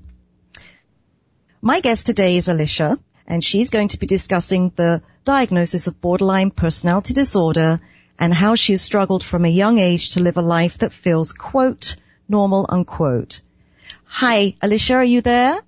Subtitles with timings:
[1.61, 6.51] My guest today is Alicia and she's going to be discussing the diagnosis of borderline
[6.51, 7.81] personality disorder
[8.19, 11.33] and how she has struggled from a young age to live a life that feels,
[11.33, 11.97] quote,
[12.29, 13.41] normal, unquote.
[14.05, 15.59] Hi, Alicia, are you there?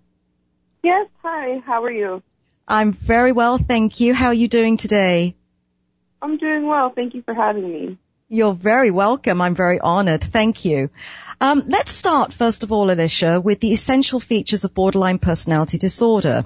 [0.83, 2.23] Yes, hi, how are you?
[2.69, 4.13] I'm very well, thank you.
[4.13, 5.37] How are you doing today?
[6.21, 6.91] I'm doing well.
[6.91, 7.99] Thank you for having me.
[8.29, 9.41] You're very welcome.
[9.41, 10.25] I'm very honored.
[10.25, 10.91] Thank you.
[11.41, 16.45] Um, let's start, first of all, Alicia, with the essential features of borderline personality disorder.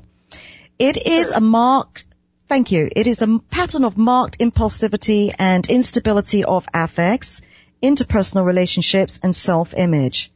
[0.78, 2.04] It is a marked,
[2.48, 7.40] thank you, it is a pattern of marked impulsivity and instability of affects,
[7.82, 10.30] interpersonal relationships, and self-image.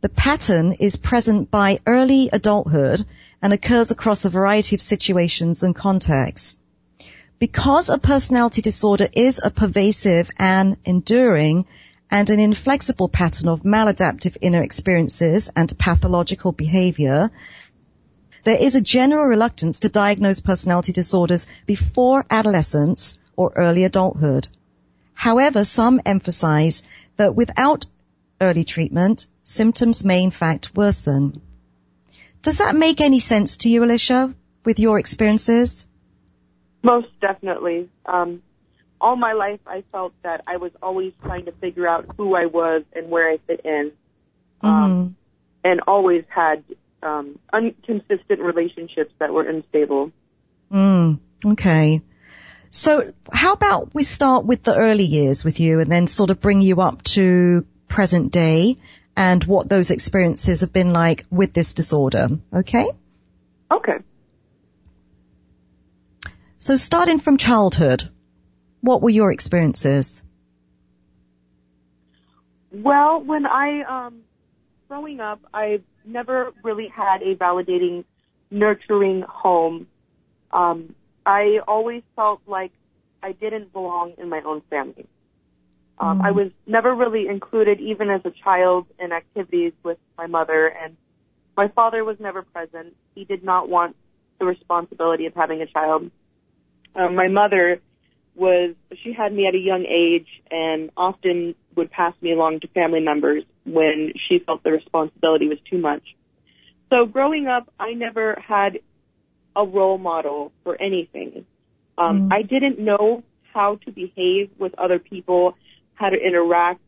[0.00, 3.04] The pattern is present by early adulthood
[3.42, 6.58] and occurs across a variety of situations and contexts.
[7.38, 11.66] Because a personality disorder is a pervasive and enduring
[12.10, 17.30] and an inflexible pattern of maladaptive inner experiences and pathological behavior,
[18.44, 24.48] there is a general reluctance to diagnose personality disorders before adolescence or early adulthood.
[25.14, 26.82] However, some emphasize
[27.16, 27.86] that without
[28.40, 31.42] early treatment, symptoms may in fact worsen.
[32.42, 35.86] Does that make any sense to you, Alicia, with your experiences?
[36.82, 37.88] Most definitely.
[38.06, 38.42] Um,
[39.00, 42.46] all my life, I felt that I was always trying to figure out who I
[42.46, 43.92] was and where I fit in,
[44.62, 45.12] um, mm-hmm.
[45.64, 46.64] and always had
[47.02, 50.12] um, inconsistent relationships that were unstable.
[50.70, 52.02] Mm, okay.
[52.70, 56.40] So how about we start with the early years with you and then sort of
[56.40, 58.76] bring you up to present day
[59.20, 62.28] and what those experiences have been like with this disorder.
[62.54, 62.90] Okay?
[63.70, 63.98] Okay.
[66.58, 68.08] So starting from childhood,
[68.80, 70.22] what were your experiences?
[72.72, 74.22] Well, when I, um,
[74.88, 78.04] growing up, I never really had a validating,
[78.50, 79.86] nurturing home.
[80.50, 80.94] Um,
[81.26, 82.72] I always felt like
[83.22, 85.06] I didn't belong in my own family.
[86.00, 86.26] Um, mm.
[86.26, 90.96] I was never really included, even as a child, in activities with my mother, and
[91.56, 92.96] my father was never present.
[93.14, 93.94] He did not want
[94.38, 96.10] the responsibility of having a child.
[96.94, 97.80] Um, my mother
[98.34, 98.74] was,
[99.04, 103.00] she had me at a young age and often would pass me along to family
[103.00, 106.02] members when she felt the responsibility was too much.
[106.88, 108.80] So growing up, I never had
[109.54, 111.44] a role model for anything.
[111.98, 112.32] Um, mm.
[112.32, 113.22] I didn't know
[113.52, 115.56] how to behave with other people,
[116.00, 116.80] how to interact,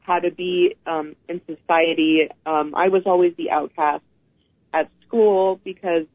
[0.00, 2.28] how to be um, in society.
[2.44, 4.02] Um, I was always the outcast
[4.74, 6.06] at school because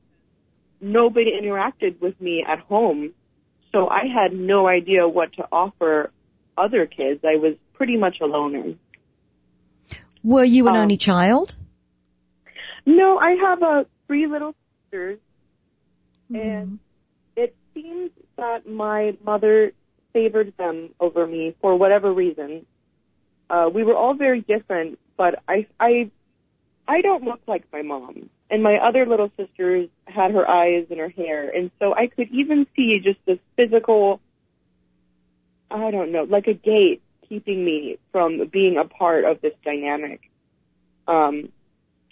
[0.82, 3.14] nobody interacted with me at home.
[3.72, 6.12] So I had no idea what to offer
[6.58, 7.22] other kids.
[7.24, 8.74] I was pretty much a loner.
[10.22, 11.56] Were you an um, only child?
[12.86, 14.54] No, I have uh, three little
[14.92, 15.20] sisters,
[16.30, 16.36] mm-hmm.
[16.36, 16.80] and
[17.38, 19.72] it seems that my mother
[20.14, 22.66] favored them over me for whatever reason.
[23.50, 26.10] Uh, we were all very different, but I, I,
[26.88, 28.30] I don't look like my mom.
[28.50, 32.30] And my other little sisters had her eyes and her hair, and so I could
[32.32, 34.22] even see just this physical,
[35.72, 40.22] I don't know, like a gate keeping me from being a part of this dynamic.
[41.08, 41.50] Um,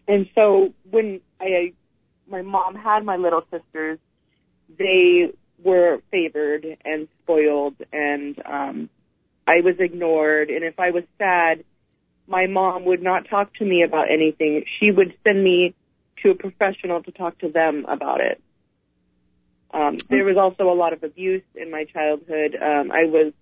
[0.08, 1.74] and so when I,
[2.28, 4.00] my mom had my little sisters,
[4.80, 5.32] they
[5.64, 8.90] were favored and spoiled and, um,
[9.48, 10.50] I was ignored.
[10.50, 11.64] And if I was sad,
[12.28, 14.64] my mom would not talk to me about anything.
[14.80, 15.74] She would send me
[16.22, 18.42] to a professional to talk to them about it.
[19.74, 22.56] Um, there was also a lot of abuse in my childhood.
[22.56, 23.34] Um, I was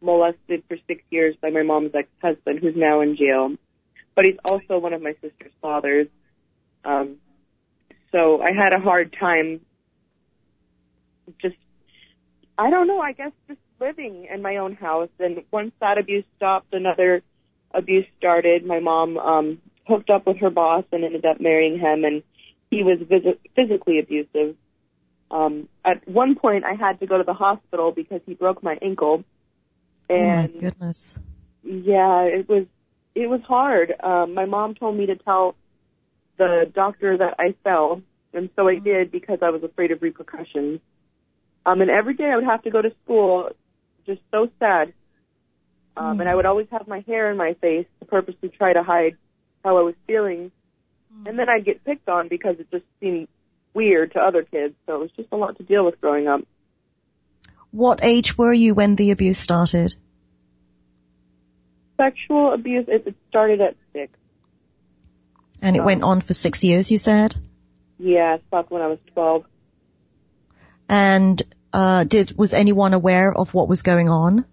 [0.00, 3.54] molested for six years by my mom's ex-husband, who's now in jail.
[4.14, 6.08] But he's also one of my sister's fathers.
[6.84, 7.16] Um,
[8.10, 9.60] so I had a hard time
[11.40, 11.56] just,
[12.58, 15.10] I don't know, I guess just living in my own house.
[15.18, 17.22] And once that abuse stopped, another
[17.72, 18.64] abuse started.
[18.64, 22.22] My mom, um, hooked up with her boss and ended up marrying him and
[22.72, 24.56] he was vis- physically abusive.
[25.30, 28.78] Um, at one point, I had to go to the hospital because he broke my
[28.80, 29.24] ankle,
[30.08, 31.18] and oh my goodness.
[31.62, 32.66] yeah, it was
[33.14, 33.94] it was hard.
[34.02, 35.54] Um, my mom told me to tell
[36.38, 38.02] the doctor that I fell,
[38.32, 40.80] and so I did because I was afraid of repercussions.
[41.64, 43.50] Um, and every day I would have to go to school,
[44.06, 44.92] just so sad.
[45.96, 48.82] Um, and I would always have my hair in my face to purposely try to
[48.82, 49.16] hide
[49.64, 50.50] how I was feeling.
[51.26, 53.28] And then I'd get picked on because it just seemed
[53.74, 54.74] weird to other kids.
[54.86, 56.40] So it was just a lot to deal with growing up.
[57.70, 59.94] What age were you when the abuse started?
[61.98, 64.12] Sexual abuse, it, it started at six.
[65.60, 67.34] And it Um, went on for six years, you said?
[67.98, 69.44] Yeah, it stopped when I was 12.
[70.92, 71.42] And
[71.72, 74.44] uh, did was anyone aware of what was going on?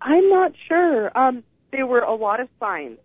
[0.00, 1.18] I'm not sure.
[1.18, 1.42] Um,
[1.72, 2.98] there were a lot of signs.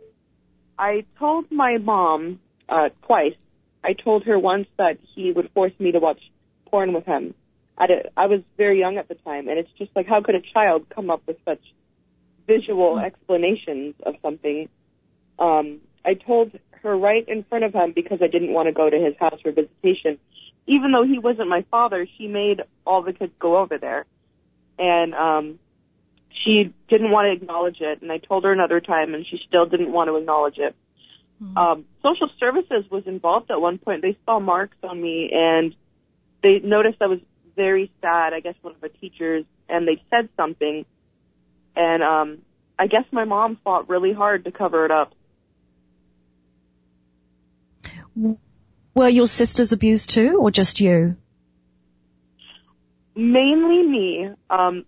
[0.77, 3.33] I told my mom uh, twice.
[3.83, 6.19] I told her once that he would force me to watch
[6.67, 7.33] porn with him.
[7.79, 10.35] I, did, I was very young at the time, and it's just like, how could
[10.35, 11.61] a child come up with such
[12.45, 14.69] visual explanations of something?
[15.39, 16.51] Um, I told
[16.83, 19.41] her right in front of him because I didn't want to go to his house
[19.41, 20.19] for visitation.
[20.67, 24.05] Even though he wasn't my father, she made all the kids go over there.
[24.77, 25.59] And um,
[26.43, 29.65] she didn't want to acknowledge it, and I told her another time, and she still
[29.65, 30.75] didn't want to acknowledge it.
[31.55, 34.01] Um, social services was involved at one point.
[34.01, 35.75] They saw marks on me, and
[36.41, 37.19] they noticed I was
[37.55, 38.33] very sad.
[38.33, 40.85] I guess one of the teachers, and they said something,
[41.75, 42.39] and um,
[42.79, 45.13] I guess my mom fought really hard to cover it up.
[48.97, 51.17] Were your sisters abused too, or just you?
[53.15, 54.29] Mainly me.
[54.49, 54.85] Um,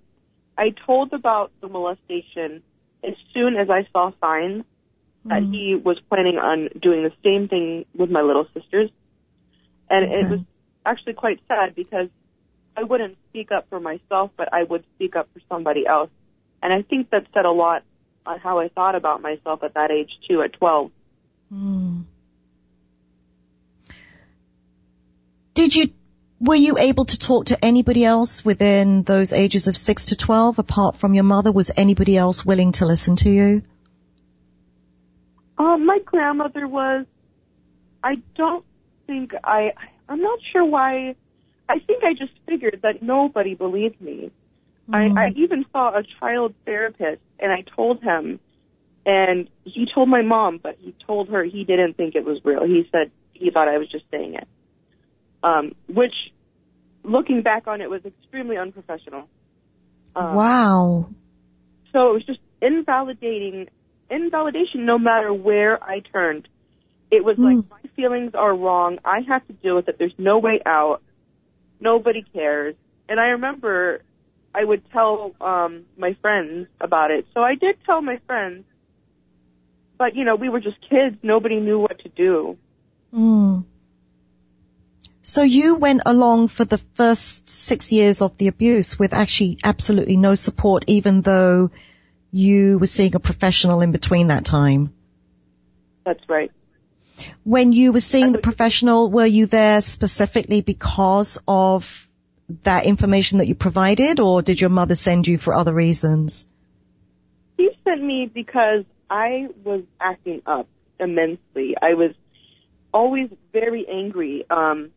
[0.57, 2.63] I told about the molestation
[3.03, 4.63] as soon as I saw signs
[5.25, 8.89] that he was planning on doing the same thing with my little sisters.
[9.91, 10.39] And it was
[10.87, 12.09] actually quite sad because
[12.75, 16.09] I wouldn't speak up for myself, but I would speak up for somebody else.
[16.63, 17.83] And I think that said a lot
[18.25, 20.91] on how I thought about myself at that age too, at 12.
[21.49, 22.01] Hmm.
[25.59, 25.89] Did you,
[26.39, 30.57] were you able to talk to anybody else within those ages of 6 to 12
[30.57, 31.51] apart from your mother?
[31.51, 33.61] Was anybody else willing to listen to you?
[35.57, 37.05] Um, my grandmother was.
[38.01, 38.63] I don't
[39.05, 39.73] think I.
[40.07, 41.15] I'm not sure why.
[41.67, 44.31] I think I just figured that nobody believed me.
[44.93, 48.39] I, I even saw a child therapist, and I told him,
[49.05, 52.65] and he told my mom, but he told her he didn't think it was real.
[52.65, 54.47] He said he thought I was just saying it.
[55.43, 56.13] Um, which,
[57.03, 59.27] looking back on it, was extremely unprofessional.
[60.15, 61.09] Um, wow.
[61.93, 63.67] so it was just invalidating,
[64.09, 66.47] invalidation no matter where I turned.
[67.11, 68.99] It was like, my feelings are wrong.
[69.03, 69.95] I have to deal with it.
[69.97, 71.01] There's no way out.
[71.79, 72.75] Nobody cares.
[73.07, 74.01] And I remember
[74.53, 77.25] I would tell um, my friends about it.
[77.33, 78.65] So I did tell my friends.
[79.97, 81.17] But, you know, we were just kids.
[81.23, 82.57] Nobody knew what to do.
[83.13, 83.65] Mm.
[85.29, 90.17] So you went along for the first six years of the abuse with actually absolutely
[90.17, 91.69] no support, even though
[92.31, 94.91] you were seeing a professional in between that time.
[96.03, 96.51] That's right.
[97.43, 102.09] When you were seeing the professional, were you there specifically because of
[102.63, 106.47] that information that you provided, or did your mother send you for other reasons?
[107.57, 110.67] She sent me because I was acting up
[110.99, 111.75] immensely.
[111.79, 112.13] I was
[112.91, 114.89] always very angry um,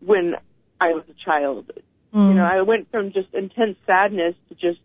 [0.00, 0.34] when
[0.80, 1.70] I was a child.
[2.12, 4.80] You know, I went from just intense sadness to just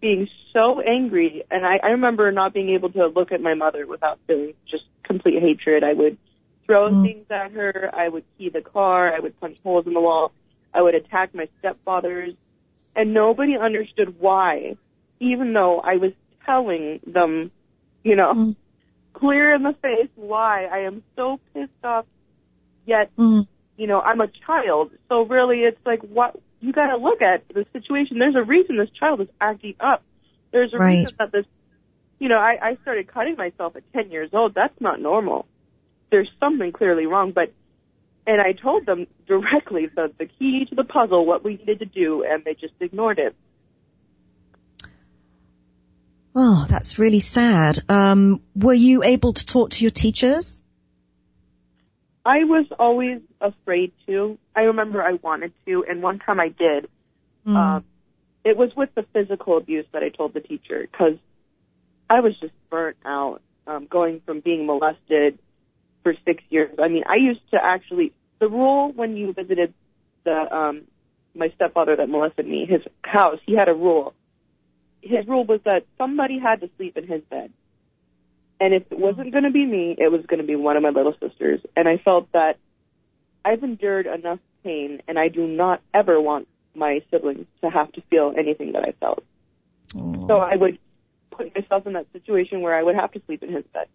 [0.00, 1.44] being so angry.
[1.50, 4.84] And I, I remember not being able to look at my mother without feeling just
[5.04, 5.84] complete hatred.
[5.84, 6.18] I would
[6.66, 7.04] throw Mm.
[7.04, 7.90] things at her.
[7.92, 9.14] I would key the car.
[9.14, 10.32] I would punch holes in the wall.
[10.74, 12.36] I would attack my stepfathers.
[12.96, 14.76] And nobody understood why,
[15.20, 16.12] even though I was
[16.46, 17.52] telling them,
[18.02, 18.56] you know, Mm.
[19.12, 22.06] clear in the face why I am so pissed off.
[22.86, 23.46] Yet Mm.
[23.80, 24.92] You know, I'm a child.
[25.08, 28.18] So really it's like what you gotta look at the situation.
[28.18, 30.02] There's a reason this child is acting up.
[30.52, 30.98] There's a Right.
[30.98, 31.46] reason that this
[32.18, 34.52] you know, I, I started cutting myself at ten years old.
[34.54, 35.46] That's not normal.
[36.10, 37.54] There's something clearly wrong, but
[38.26, 41.86] and I told them directly the the key to the puzzle, what we needed to
[41.86, 43.34] do, and they just ignored it.
[46.34, 47.78] Oh, that's really sad.
[47.88, 50.62] Um, were you able to talk to your teachers?
[52.24, 54.38] I was always afraid to.
[54.54, 56.88] I remember I wanted to, and one time I did.
[57.46, 57.56] Mm.
[57.56, 57.84] Um,
[58.44, 61.18] it was with the physical abuse that I told the teacher because
[62.08, 65.38] I was just burnt out um, going from being molested
[66.02, 66.74] for six years.
[66.78, 69.74] I mean, I used to actually the rule when you visited
[70.24, 70.82] the um
[71.34, 74.14] my stepfather that molested me, his house, he had a rule.
[75.00, 77.52] His rule was that somebody had to sleep in his bed.
[78.60, 80.82] And if it wasn't going to be me, it was going to be one of
[80.82, 81.60] my little sisters.
[81.76, 82.58] And I felt that
[83.44, 88.02] I've endured enough pain, and I do not ever want my siblings to have to
[88.10, 89.24] feel anything that I felt.
[89.96, 90.26] Oh.
[90.28, 90.78] So I would
[91.30, 93.86] put myself in that situation where I would have to sleep in his bed.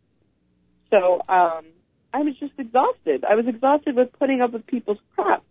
[0.90, 1.66] So um,
[2.14, 3.24] I was just exhausted.
[3.24, 5.44] I was exhausted with putting up with people's crap,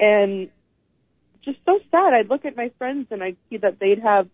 [0.00, 0.48] and
[1.44, 2.14] just so sad.
[2.14, 4.28] I'd look at my friends and I'd see that they'd have,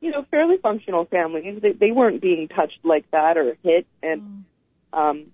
[0.00, 1.60] you know, fairly functional families.
[1.62, 4.44] They, they weren't being touched like that or hit, and
[4.92, 5.26] um,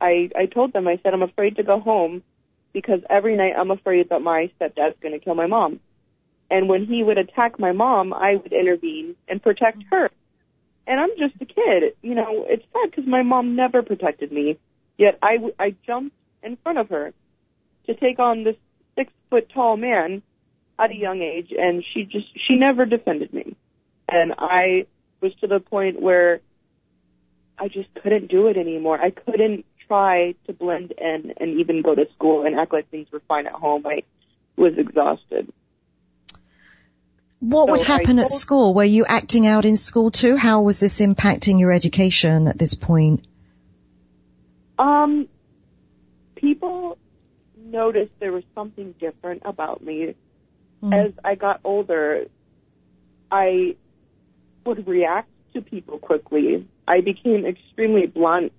[0.00, 2.22] I I told them I said I'm afraid to go home
[2.72, 5.80] because every night I'm afraid that my stepdad's going to kill my mom.
[6.50, 10.10] And when he would attack my mom, I would intervene and protect her.
[10.86, 11.94] And I'm just a kid.
[12.02, 14.58] You know, it's sad because my mom never protected me.
[14.98, 17.12] Yet I, I jumped in front of her
[17.86, 18.56] to take on this
[18.94, 20.22] six foot tall man
[20.78, 23.56] at a young age and she just, she never defended me.
[24.08, 24.86] And I
[25.20, 26.40] was to the point where
[27.58, 29.00] I just couldn't do it anymore.
[29.00, 33.08] I couldn't try to blend in and even go to school and act like things
[33.12, 33.86] were fine at home.
[33.86, 34.02] I
[34.56, 35.52] was exhausted.
[37.40, 38.74] What would So I happen at school?
[38.74, 40.36] Were you acting out in school too?
[40.36, 43.26] How was this impacting your education at this point?
[44.78, 45.28] Um,
[46.34, 46.98] people
[47.56, 50.14] noticed there was something different about me.
[50.82, 51.06] Mm.
[51.06, 52.24] As I got older,
[53.30, 53.76] I
[54.66, 56.66] would react to people quickly.
[56.86, 58.52] I became extremely blunt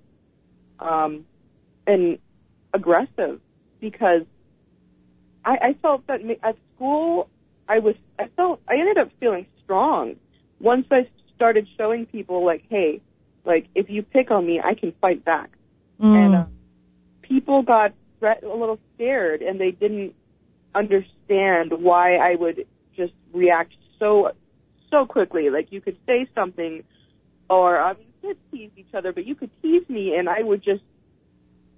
[0.79, 1.25] um,
[1.85, 2.17] and
[2.73, 3.39] aggressive
[3.79, 4.23] because
[5.45, 7.29] I, I felt that at school
[7.67, 10.15] I was I felt I ended up feeling strong
[10.59, 13.01] once I started showing people like, hey,
[13.45, 15.51] like if you pick on me, I can fight back
[15.99, 16.15] Mm.
[16.15, 16.45] and uh,
[17.23, 20.13] people got a little scared and they didn't
[20.75, 24.31] understand why I would just react so
[24.89, 25.49] so quickly.
[25.49, 26.83] Like you could say something,
[27.49, 30.41] or I mean, you could tease each other, but you could tease me, and I
[30.41, 30.83] would just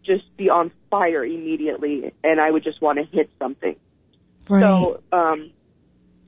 [0.04, 3.76] just be on fire immediately, and I would just want to hit something.
[4.48, 4.62] right.
[4.62, 5.52] So, um,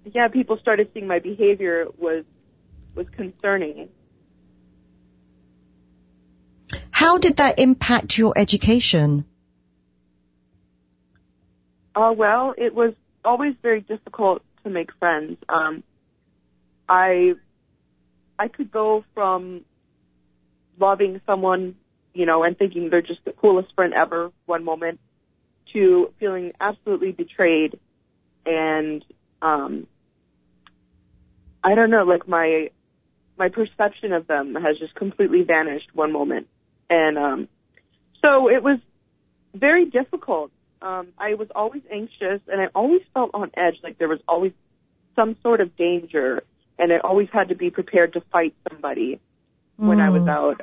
[0.05, 2.25] yeah, people started seeing my behavior was
[2.95, 3.89] was concerning.
[6.91, 9.25] How did that impact your education?
[11.95, 12.93] Uh, well, it was
[13.25, 15.37] always very difficult to make friends.
[15.49, 15.83] Um,
[16.91, 17.35] I
[18.37, 19.63] I could go from
[20.77, 21.75] loving someone,
[22.13, 24.99] you know, and thinking they're just the coolest friend ever one moment,
[25.71, 27.79] to feeling absolutely betrayed,
[28.45, 29.05] and
[29.41, 29.87] um,
[31.63, 32.71] I don't know, like my
[33.37, 36.47] my perception of them has just completely vanished one moment,
[36.89, 37.47] and um,
[38.21, 38.79] so it was
[39.55, 40.51] very difficult.
[40.81, 44.51] Um, I was always anxious and I always felt on edge, like there was always
[45.15, 46.41] some sort of danger,
[46.81, 49.19] and I always had to be prepared to fight somebody
[49.77, 50.27] when I was Mm.
[50.27, 50.61] out.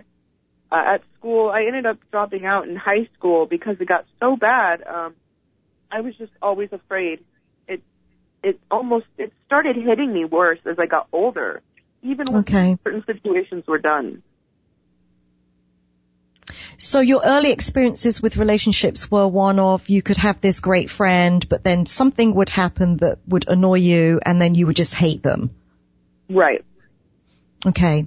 [0.70, 4.36] Uh, at school, I ended up dropping out in high school because it got so
[4.36, 4.82] bad.
[4.82, 5.14] Um,
[5.90, 7.24] I was just always afraid.
[7.68, 7.82] It
[8.42, 11.62] it almost it started hitting me worse as I got older,
[12.02, 12.76] even when Okay.
[12.84, 14.22] certain situations were done.
[16.78, 21.48] So your early experiences with relationships were one of you could have this great friend,
[21.48, 25.22] but then something would happen that would annoy you and then you would just hate
[25.22, 25.50] them.
[26.28, 26.64] Right.
[27.66, 28.06] Okay.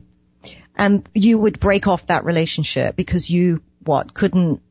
[0.75, 4.61] And you would break off that relationship because you, what, couldn't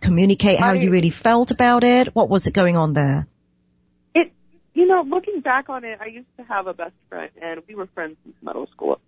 [0.00, 2.14] communicate how I- you really felt about it?
[2.14, 3.26] What was it going on there?
[4.14, 4.32] It,
[4.74, 7.74] you know, looking back on it, I used to have a best friend, and we
[7.74, 9.00] were friends since middle school.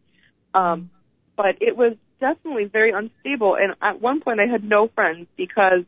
[0.54, 0.90] Um,
[1.36, 5.84] but it was definitely very unstable, and at one point, I had no friends because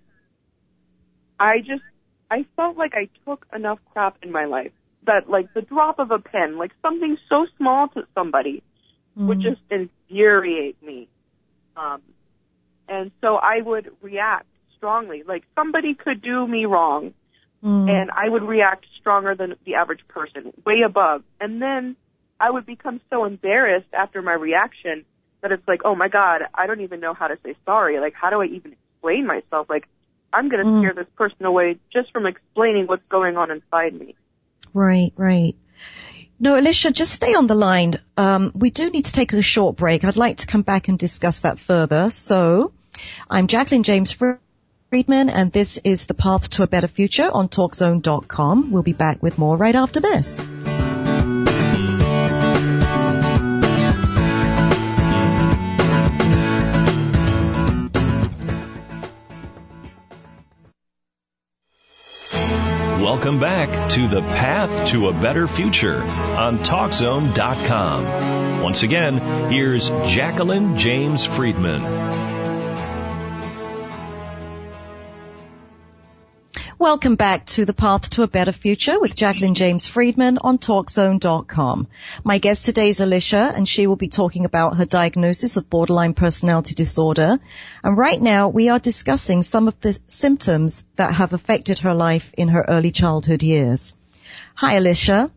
[1.38, 1.82] I just
[2.30, 4.72] I felt like I took enough crap in my life
[5.06, 8.62] that, like, the drop of a pen, like something so small to somebody,
[9.16, 11.08] would just infuriate me.
[11.76, 12.02] Um,
[12.88, 14.46] and so I would react
[14.76, 15.22] strongly.
[15.26, 17.14] Like somebody could do me wrong,
[17.62, 17.88] Mm.
[17.88, 21.22] and I would react stronger than the average person, way above.
[21.40, 21.96] And then
[22.38, 25.06] I would become so embarrassed after my reaction
[25.40, 28.00] that it's like, oh my god, I don't even know how to say sorry.
[28.00, 29.70] Like, how do I even explain myself?
[29.70, 29.88] Like,
[30.32, 30.80] I'm gonna Mm.
[30.80, 34.14] scare this person away just from explaining what's going on inside me.
[34.74, 35.54] Right, right.
[36.40, 38.00] No, Alicia, just stay on the line.
[38.16, 40.04] Um, we do need to take a short break.
[40.04, 42.10] I'd like to come back and discuss that further.
[42.10, 42.72] So,
[43.30, 48.72] I'm Jacqueline James Friedman, and this is The Path to a Better Future on TalkZone.com.
[48.72, 50.40] We'll be back with more right after this.
[63.04, 68.62] Welcome back to the Path to a Better Future on TalkZone.com.
[68.62, 69.18] Once again,
[69.50, 71.82] here's Jacqueline James Friedman.
[76.84, 81.86] Welcome back to the Path to a Better Future with Jacqueline James Friedman on TalkZone.com.
[82.24, 86.12] My guest today is Alicia and she will be talking about her diagnosis of borderline
[86.12, 87.40] personality disorder.
[87.82, 92.34] And right now we are discussing some of the symptoms that have affected her life
[92.36, 93.94] in her early childhood years.
[94.54, 95.30] Hi Alicia.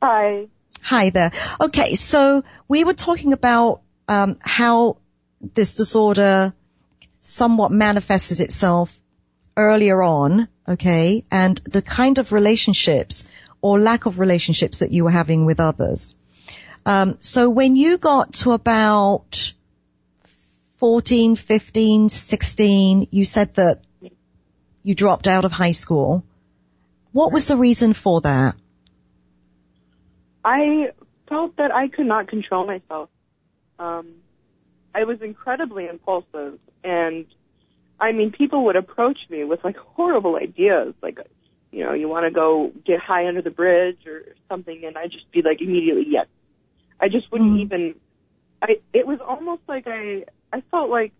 [0.00, 0.46] Hi.
[0.80, 1.32] Hi there.
[1.60, 4.96] Okay, so we were talking about um, how
[5.42, 6.54] this disorder
[7.20, 8.98] somewhat manifested itself
[9.56, 13.28] earlier on, okay, and the kind of relationships
[13.60, 16.14] or lack of relationships that you were having with others.
[16.86, 19.52] Um, so when you got to about
[20.76, 23.80] 14, 15, 16, you said that
[24.82, 26.24] you dropped out of high school.
[27.12, 28.56] What was the reason for that?
[30.44, 30.90] I
[31.28, 33.08] felt that I could not control myself.
[33.78, 34.16] Um,
[34.94, 37.24] I was incredibly impulsive and
[38.00, 41.18] I mean, people would approach me with like horrible ideas, like,
[41.70, 45.10] you know, you want to go get high under the bridge or something, and I'd
[45.10, 46.26] just be like immediately yes.
[47.00, 47.94] I just wouldn't mm even.
[48.62, 51.12] I it was almost like I I felt like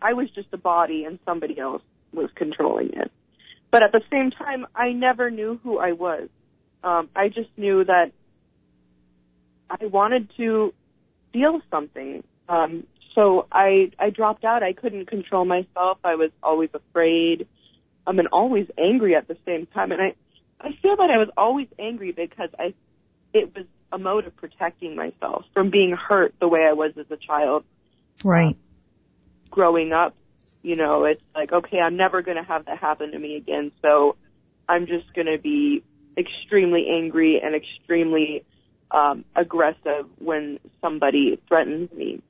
[0.00, 1.82] I was just a body and somebody else
[2.12, 3.10] was controlling it.
[3.70, 6.28] But at the same time, I never knew who I was.
[6.82, 8.12] Um, I just knew that
[9.68, 10.72] I wanted to
[11.32, 12.22] feel something.
[12.48, 12.86] Um,
[13.18, 14.62] so I I dropped out.
[14.62, 15.98] I couldn't control myself.
[16.04, 17.48] I was always afraid.
[18.06, 19.90] I'm mean, always angry at the same time.
[19.90, 20.14] And I
[20.60, 22.74] I feel that I was always angry because I
[23.34, 27.06] it was a mode of protecting myself from being hurt the way I was as
[27.10, 27.64] a child.
[28.22, 28.54] Right.
[28.54, 30.14] Uh, growing up,
[30.62, 33.72] you know, it's like, okay, I'm never going to have that happen to me again.
[33.82, 34.14] So
[34.68, 35.82] I'm just going to be
[36.16, 38.44] extremely angry and extremely
[38.92, 42.22] um, aggressive when somebody threatens me.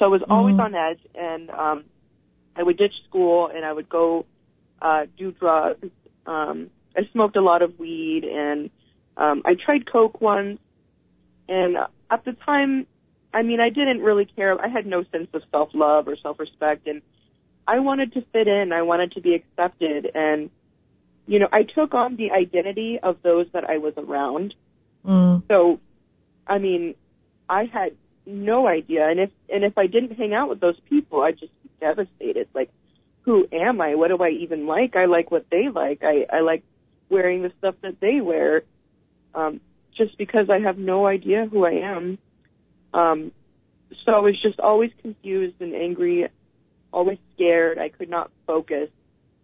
[0.00, 0.74] So I was always mm-hmm.
[0.74, 1.84] on edge, and um,
[2.56, 4.24] I would ditch school and I would go
[4.80, 5.90] uh, do drugs.
[6.26, 8.70] Um, I smoked a lot of weed, and
[9.18, 10.58] um, I tried coke once.
[11.50, 11.76] And
[12.10, 12.86] at the time,
[13.34, 14.58] I mean, I didn't really care.
[14.58, 17.02] I had no sense of self love or self respect, and
[17.68, 18.72] I wanted to fit in.
[18.72, 20.48] I wanted to be accepted, and
[21.26, 24.54] you know, I took on the identity of those that I was around.
[25.06, 25.42] Mm.
[25.46, 25.78] So,
[26.46, 26.94] I mean,
[27.50, 27.92] I had
[28.26, 29.08] no idea.
[29.08, 32.48] And if and if I didn't hang out with those people, I'd just be devastated.
[32.54, 32.70] Like,
[33.22, 33.94] who am I?
[33.94, 34.96] What do I even like?
[34.96, 36.02] I like what they like.
[36.02, 36.62] I I like
[37.08, 38.62] wearing the stuff that they wear.
[39.34, 39.60] Um,
[39.96, 42.18] just because I have no idea who I am.
[42.94, 43.32] Um,
[44.04, 46.28] so I was just always confused and angry,
[46.92, 47.78] always scared.
[47.78, 48.88] I could not focus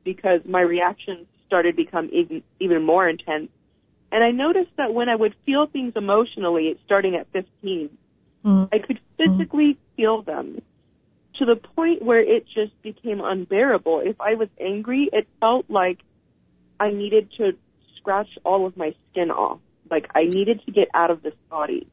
[0.04, 3.50] because my reactions started to become even even more intense.
[4.12, 7.90] And I noticed that when I would feel things emotionally, starting at 15,
[8.46, 8.68] Mm.
[8.72, 9.96] I could physically mm.
[9.96, 10.62] feel them
[11.38, 14.00] to the point where it just became unbearable.
[14.04, 15.98] If I was angry, it felt like
[16.78, 17.52] I needed to
[17.96, 19.59] scratch all of my skin off.
[19.90, 21.88] Like I needed to get out of this body.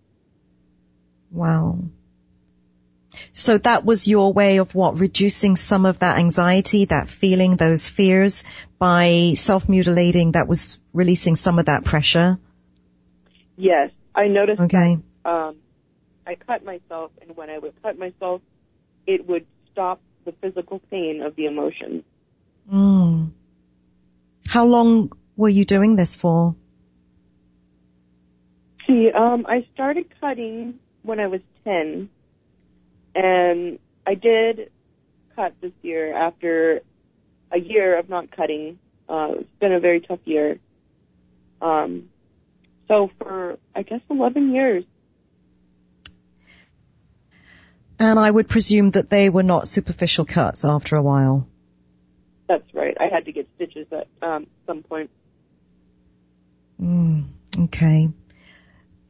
[1.31, 1.79] Wow.
[3.31, 4.99] So that was your way of what?
[4.99, 8.43] Reducing some of that anxiety, that feeling, those fears
[8.79, 12.37] by self-mutilating that was releasing some of that pressure?
[13.55, 13.91] Yes.
[14.15, 14.99] I noticed okay.
[15.23, 15.55] that, um,
[16.25, 18.41] I cut myself, and when I would cut myself,
[19.05, 22.03] it would stop the physical pain of the emotion.
[22.71, 23.31] Mm.
[24.47, 26.55] How long were you doing this for?
[28.87, 32.09] See, um, I started cutting when I was 10,
[33.15, 34.71] and I did
[35.35, 36.81] cut this year after
[37.51, 38.79] a year of not cutting.
[39.07, 40.59] Uh, it's been a very tough year.
[41.61, 42.09] Um,
[42.87, 44.83] so for, I guess, 11 years,
[48.03, 51.47] And I would presume that they were not superficial cuts after a while.
[52.49, 52.97] That's right.
[52.99, 55.09] I had to get stitches at um, some point.
[56.81, 58.09] Mm, okay.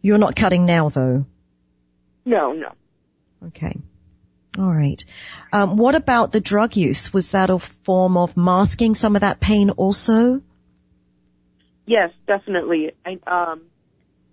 [0.04, 1.26] You're not cutting now, though.
[2.24, 2.72] No, no.
[3.48, 3.76] Okay.
[4.60, 5.04] All right.
[5.52, 7.12] Um, what about the drug use?
[7.12, 10.44] Was that a form of masking some of that pain also?
[11.88, 12.92] Yes, definitely.
[13.04, 13.64] I um,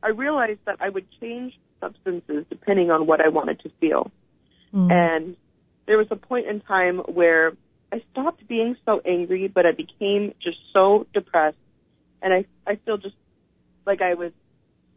[0.03, 4.13] I realized that I would change substances depending on what I wanted to feel.
[4.75, 4.93] Mm.
[4.93, 5.37] And
[5.87, 7.53] there was a point in time where
[7.93, 11.57] I stopped being so angry, but I became just so depressed.
[12.23, 13.17] And I, I feel just
[13.87, 14.33] like I was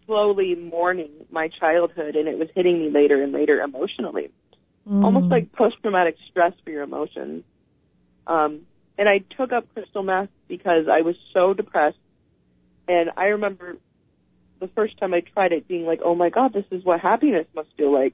[0.05, 4.29] slowly mourning my childhood and it was hitting me later and later emotionally.
[4.87, 5.03] Mm.
[5.03, 7.43] Almost like post traumatic stress for your emotions.
[8.27, 8.61] Um,
[8.97, 11.97] and I took up crystal meth because I was so depressed.
[12.87, 13.77] And I remember
[14.59, 17.47] the first time I tried it being like, oh my god, this is what happiness
[17.55, 18.13] must feel like.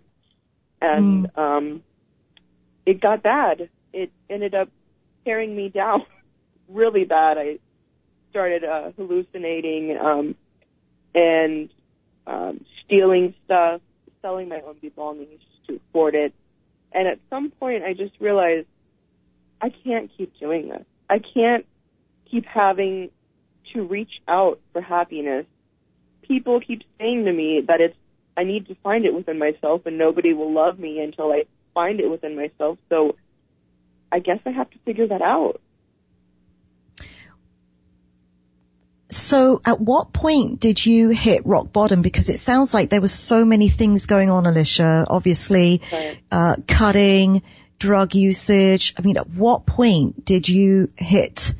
[0.81, 1.37] And, Mm.
[1.37, 1.83] um,
[2.85, 3.69] it got bad.
[3.93, 4.69] It ended up
[5.25, 6.05] tearing me down
[6.69, 7.37] really bad.
[7.37, 7.59] I
[8.29, 10.35] started, uh, hallucinating, um,
[11.13, 11.69] and,
[12.27, 13.81] um, stealing stuff,
[14.21, 16.33] selling my own belongings to afford it.
[16.91, 18.67] And at some point I just realized
[19.61, 20.85] I can't keep doing this.
[21.09, 21.65] I can't
[22.29, 23.09] keep having
[23.73, 25.45] to reach out for happiness.
[26.21, 27.97] People keep saying to me that it's
[28.39, 31.99] I need to find it within myself and nobody will love me until I find
[31.99, 32.77] it within myself.
[32.87, 33.17] So
[34.09, 35.59] I guess I have to figure that out.
[39.09, 42.01] So at what point did you hit rock bottom?
[42.01, 45.05] Because it sounds like there were so many things going on, Alicia.
[45.09, 46.17] Obviously, Right.
[46.31, 47.41] uh, cutting,
[47.77, 48.93] drug usage.
[48.97, 51.53] I mean, at what point did you hit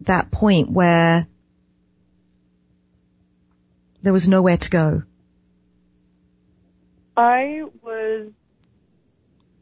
[0.00, 1.28] that point where
[4.02, 5.02] there was nowhere to go?
[7.20, 8.28] I was,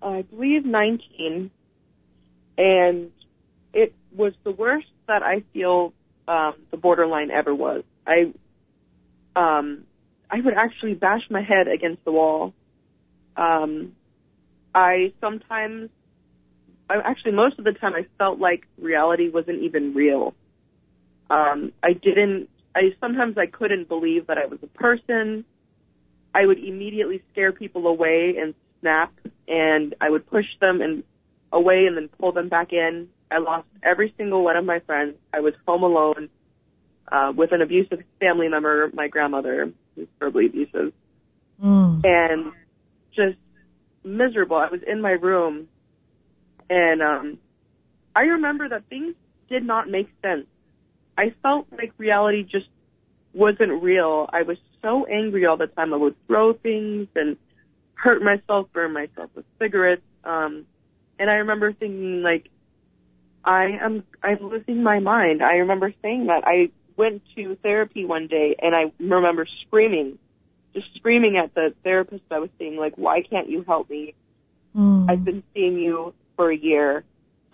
[0.01, 1.51] I believe, 19,
[2.57, 3.11] and
[3.75, 5.93] it was the worst that I feel
[6.29, 7.83] um, the borderline ever was.
[8.07, 8.33] I,
[9.35, 9.87] um,
[10.31, 12.55] I would actually bash my head against the wall.
[13.37, 13.97] Um,
[14.73, 15.91] I sometimes,
[16.89, 20.33] I actually most of the time, I felt like reality wasn't even real.
[21.29, 22.51] Um, I didn't.
[22.77, 25.45] I sometimes I couldn't believe that I was a person.
[26.35, 29.13] I would immediately scare people away and snap,
[29.47, 31.03] and I would push them and
[31.53, 33.09] away and then pull them back in.
[33.31, 35.17] I lost every single one of my friends.
[35.33, 36.29] I was home alone
[37.11, 40.93] uh, with an abusive family member, my grandmother, who's verbally abusive,
[41.63, 42.03] Mm.
[42.05, 42.53] and
[43.17, 43.37] just
[44.05, 44.57] miserable.
[44.57, 45.67] I was in my room,
[46.71, 47.39] and um,
[48.15, 49.17] I remember that things
[49.49, 50.47] did not make sense.
[51.17, 52.69] I felt like reality just
[53.35, 54.31] wasn't real.
[54.33, 55.93] I was so angry all the time.
[55.93, 57.37] I would throw things and
[57.95, 60.03] hurt myself, burn myself with cigarettes.
[60.25, 60.67] Um,
[61.19, 62.49] and I remember thinking like,
[63.45, 65.43] I am, I'm losing my mind.
[65.43, 66.43] I remember saying that.
[66.47, 70.19] I went to therapy one day and I remember screaming,
[70.75, 74.15] just screaming at the therapist I was seeing, like, why can't you help me?
[74.77, 75.11] Mm.
[75.11, 77.05] I've been seeing you for a year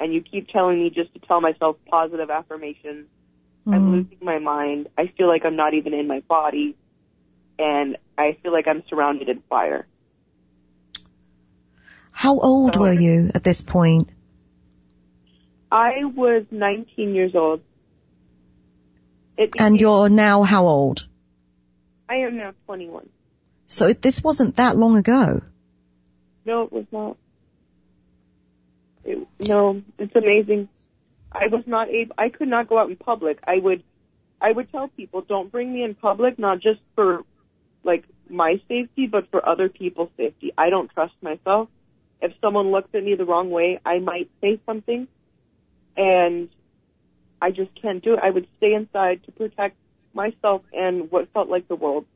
[0.01, 3.07] and you keep telling me just to tell myself positive affirmations.
[3.67, 3.91] I'm Mm.
[3.93, 4.89] losing my mind.
[4.99, 6.75] I feel like I'm not even in my body
[7.59, 9.87] and I feel like I'm surrounded in fire.
[12.11, 14.09] How old So- were you at this point?
[15.71, 17.61] I was 19 years old.
[19.37, 21.07] It And you're now how old?
[22.09, 23.09] I am now 21.
[23.67, 25.43] So this wasn't that long ago.
[26.45, 27.17] No, it was not.
[29.05, 30.69] It, no, it's amazing.
[31.33, 32.15] I was not able.
[32.17, 33.39] I could not go out in public.
[33.45, 33.83] I would,
[34.41, 37.25] I would tell people, don't bring me in public, not just for
[37.85, 40.53] like my safety, but for other people's safety.
[40.57, 41.69] I don't trust myself.
[42.21, 45.07] If someone looks at me the wrong way, I might say something,
[45.97, 46.49] and
[47.41, 48.21] I just can't do it.
[48.23, 49.77] I would stay inside to protect
[50.15, 52.07] myself and what felt like the world.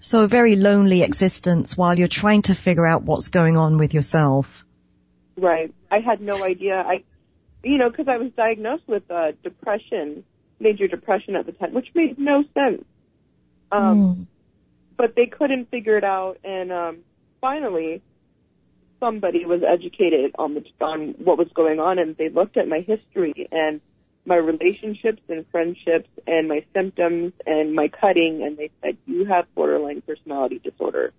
[0.00, 3.94] So a very lonely existence while you're trying to figure out what's going on with
[3.94, 4.64] yourself.
[5.36, 5.72] Right.
[5.90, 6.76] I had no idea.
[6.76, 7.04] I,
[7.62, 10.24] you know, because I was diagnosed with uh, depression,
[10.60, 12.84] major depression at the time, which made no sense.
[13.72, 14.26] Um, Mm.
[14.96, 16.98] But they couldn't figure it out, and um,
[17.42, 18.00] finally,
[18.98, 22.78] somebody was educated on the on what was going on, and they looked at my
[22.80, 23.82] history and
[24.24, 29.44] my relationships and friendships and my symptoms and my cutting, and they said you have
[29.54, 31.12] borderline personality disorder.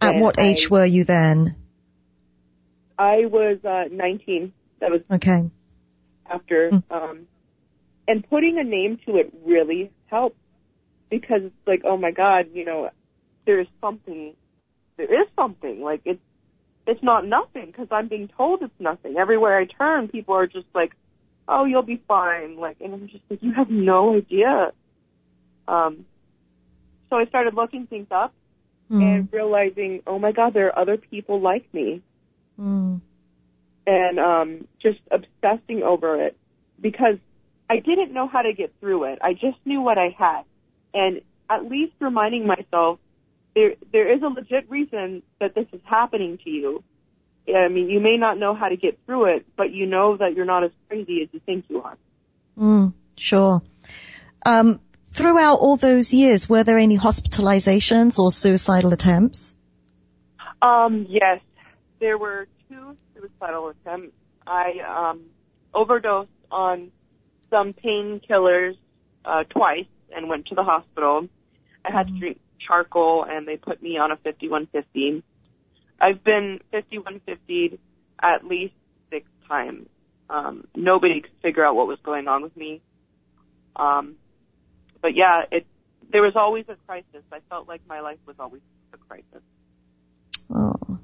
[0.00, 1.54] At And what age I- were you then?
[2.98, 4.52] I was uh, 19.
[4.80, 5.48] That was Okay.
[6.28, 6.82] after Mm.
[6.90, 7.26] um
[8.08, 10.39] and putting a name to it really helps
[11.10, 12.88] because it's like oh my god you know
[13.46, 14.34] there's something
[14.96, 16.20] there is something like it's
[16.86, 20.66] it's not nothing because i'm being told it's nothing everywhere i turn people are just
[20.74, 20.92] like
[21.48, 24.72] oh you'll be fine like and i'm just like you have no idea
[25.68, 26.04] um
[27.08, 28.32] so i started looking things up
[28.90, 29.02] Mm.
[29.02, 32.02] and realizing oh my god there are other people like me
[32.58, 33.00] Mm.
[33.86, 36.36] and um, just obsessing over it
[36.80, 37.18] because
[37.70, 39.20] I didn't know how to get through it.
[39.22, 40.42] I just knew what I had,
[40.94, 42.98] and at least reminding myself
[43.54, 46.84] there there is a legit reason that this is happening to you.
[47.48, 50.34] I mean, you may not know how to get through it, but you know that
[50.34, 51.96] you're not as crazy as you think you are.
[52.56, 52.92] Mm.
[53.16, 53.62] Sure.
[54.46, 54.80] Um,
[55.12, 59.54] throughout all those years, were there any hospitalizations or suicidal attempts?
[60.62, 61.40] Um, yes,
[61.98, 64.14] there were two suicidal attempts.
[64.46, 65.22] I um,
[65.74, 66.92] overdosed on
[67.50, 68.76] some painkillers
[69.24, 71.28] uh, twice and went to the hospital.
[71.84, 75.22] I had to drink charcoal and they put me on a 5150.
[76.00, 77.78] I've been 5150
[78.22, 78.74] at least
[79.10, 79.88] six times.
[80.28, 82.80] Um, nobody could figure out what was going on with me.
[83.76, 84.16] Um,
[85.02, 85.66] but yeah, it
[86.12, 87.22] there was always a crisis.
[87.32, 89.42] I felt like my life was always a crisis.
[90.52, 90.98] Oh.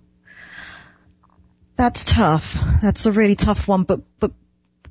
[1.76, 2.58] That's tough.
[2.82, 4.32] That's a really tough one, but, but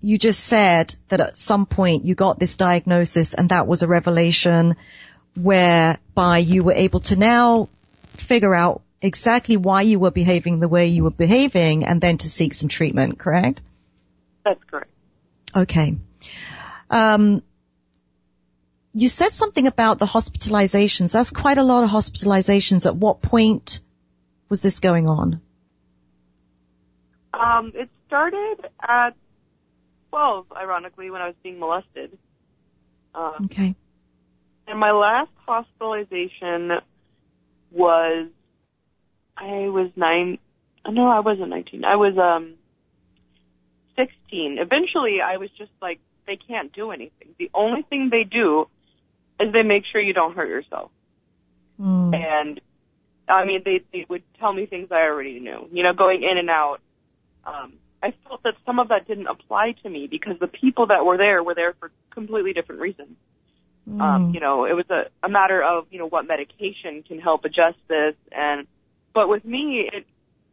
[0.05, 3.87] you just said that at some point you got this diagnosis and that was a
[3.87, 4.75] revelation
[5.35, 7.69] whereby you were able to now
[8.13, 12.29] figure out exactly why you were behaving the way you were behaving and then to
[12.29, 13.63] seek some treatment, correct?
[14.43, 14.91] That's correct.
[15.55, 15.97] Okay.
[16.91, 17.41] Um,
[18.93, 21.13] you said something about the hospitalizations.
[21.13, 22.85] That's quite a lot of hospitalizations.
[22.85, 23.79] At what point
[24.49, 25.41] was this going on?
[27.33, 29.15] Um, it started at
[30.15, 32.17] 12, ironically, when I was being molested.
[33.13, 33.75] Um, Okay.
[34.65, 36.79] and my last hospitalization
[37.71, 38.27] was,
[39.35, 40.37] I was nine,
[40.85, 41.83] uh, no, I wasn't 19.
[41.83, 42.53] I was, um,
[43.97, 44.57] 16.
[44.57, 47.35] Eventually, I was just like, they can't do anything.
[47.37, 48.69] The only thing they do
[49.41, 50.91] is they make sure you don't hurt yourself.
[51.77, 52.15] Mm.
[52.15, 52.61] And
[53.27, 55.67] I mean, they they would tell me things I already knew.
[55.71, 56.79] You know, going in and out.
[57.45, 57.73] Um,
[58.05, 61.17] I felt that some of that didn't apply to me because the people that were
[61.17, 63.15] there were there for completely different reasons.
[63.89, 63.99] Mm.
[63.99, 67.45] Um, you know, it was a, a matter of you know what medication can help
[67.45, 68.67] adjust this, and
[69.13, 70.05] but with me, it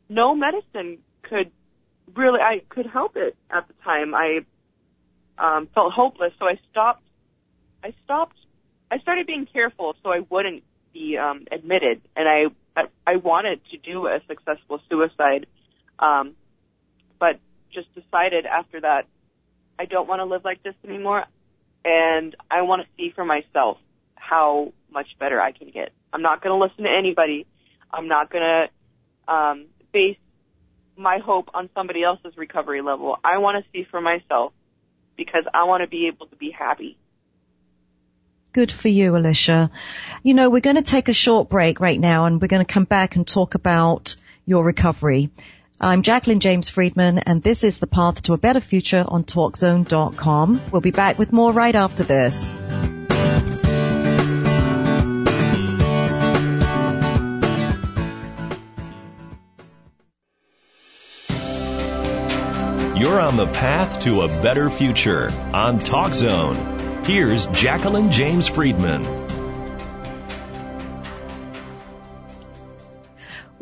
[0.09, 1.51] no medicine could
[2.15, 4.15] really I could help it at the time.
[4.15, 4.41] I
[5.37, 7.05] um, felt hopeless, so I stopped.
[7.85, 8.37] I stopped.
[8.91, 10.62] I started being careful so I wouldn't
[10.95, 15.47] be um, admitted, and I, I I wanted to do a successful suicide,
[15.99, 16.35] um,
[17.23, 17.39] but
[17.73, 19.07] just decided after that
[19.79, 21.25] I don't want to live like this anymore,
[21.85, 23.79] and I want to see for myself
[24.17, 25.91] how much better I can get.
[26.13, 27.47] I'm not going to listen to anybody.
[27.93, 30.19] I'm not going to um, base
[30.97, 33.17] my hope on somebody else's recovery level.
[33.23, 34.53] I want to see for myself
[35.17, 36.99] because I want to be able to be happy.
[38.53, 39.71] Good for you, Alicia.
[40.25, 42.73] You know, we're going to take a short break right now and we're going to
[42.73, 45.31] come back and talk about your recovery.
[45.85, 50.61] I'm Jacqueline James Friedman and this is the path to a better future on TalkZone.com.
[50.71, 52.53] We'll be back with more right after this.
[62.97, 67.05] You're on the path to a better future on TalkZone.
[67.05, 69.22] Here's Jacqueline James Friedman.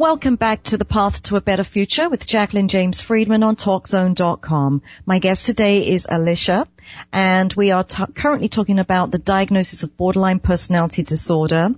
[0.00, 4.80] Welcome back to the Path to a Better Future with Jacqueline James Friedman on TalkZone.com.
[5.04, 6.66] My guest today is Alicia,
[7.12, 11.74] and we are t- currently talking about the diagnosis of borderline personality disorder.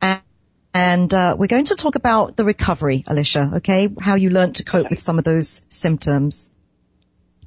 [0.00, 0.20] And,
[0.72, 3.88] and uh, we're going to talk about the recovery, Alicia, okay?
[4.00, 6.52] How you learned to cope with some of those symptoms.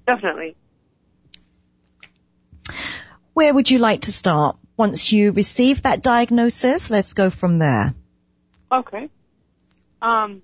[0.06, 0.58] Definitely.
[3.32, 4.58] Where would you like to start?
[4.76, 7.94] Once you receive that diagnosis, let's go from there.
[8.70, 9.10] Okay.
[10.02, 10.42] Um,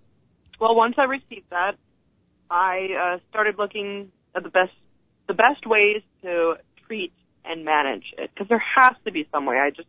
[0.59, 1.75] well, once I received that,
[2.49, 4.73] I uh, started looking at the best
[5.27, 6.55] the best ways to
[6.87, 7.11] treat
[7.43, 9.57] and manage it because there has to be some way.
[9.57, 9.87] I just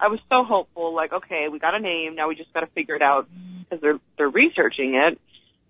[0.00, 2.66] I was so hopeful, like okay, we got a name, now we just got to
[2.68, 3.28] figure it out
[3.64, 5.20] because they're they're researching it,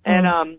[0.04, 0.32] and Mhm.
[0.32, 0.58] um,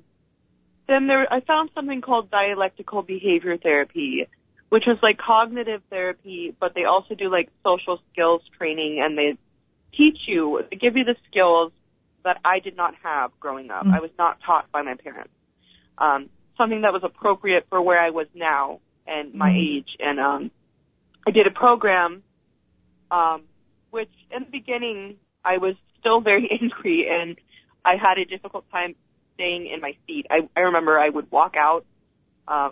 [0.88, 4.28] then there I found something called dialectical behavior therapy,
[4.70, 9.38] which was like cognitive therapy, but they also do like social skills training and they
[9.94, 11.72] teach you, they give you the skills
[12.28, 13.86] that I did not have growing up.
[13.86, 13.94] Mm.
[13.94, 15.34] I was not taught by my parents.
[15.98, 19.78] Um, something that was appropriate for where I was now and my Mm.
[19.78, 19.90] age.
[20.00, 20.52] And um,
[21.26, 22.24] I did a program,
[23.10, 23.44] um,
[23.92, 27.38] which in the beginning I was still very angry and
[27.86, 28.96] I had a difficult time
[29.36, 30.26] staying in my seat.
[30.30, 31.86] I, I remember I would walk out
[32.48, 32.72] um,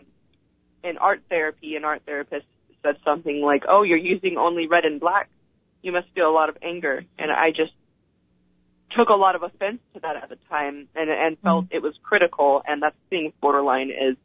[0.83, 2.45] in art therapy, an art therapist
[2.83, 5.29] said something like, "Oh, you're using only red and black.
[5.81, 7.71] You must feel a lot of anger." And I just
[8.91, 11.93] took a lot of offense to that at the time, and and felt it was
[12.03, 12.61] critical.
[12.67, 14.15] And that's the thing with borderline is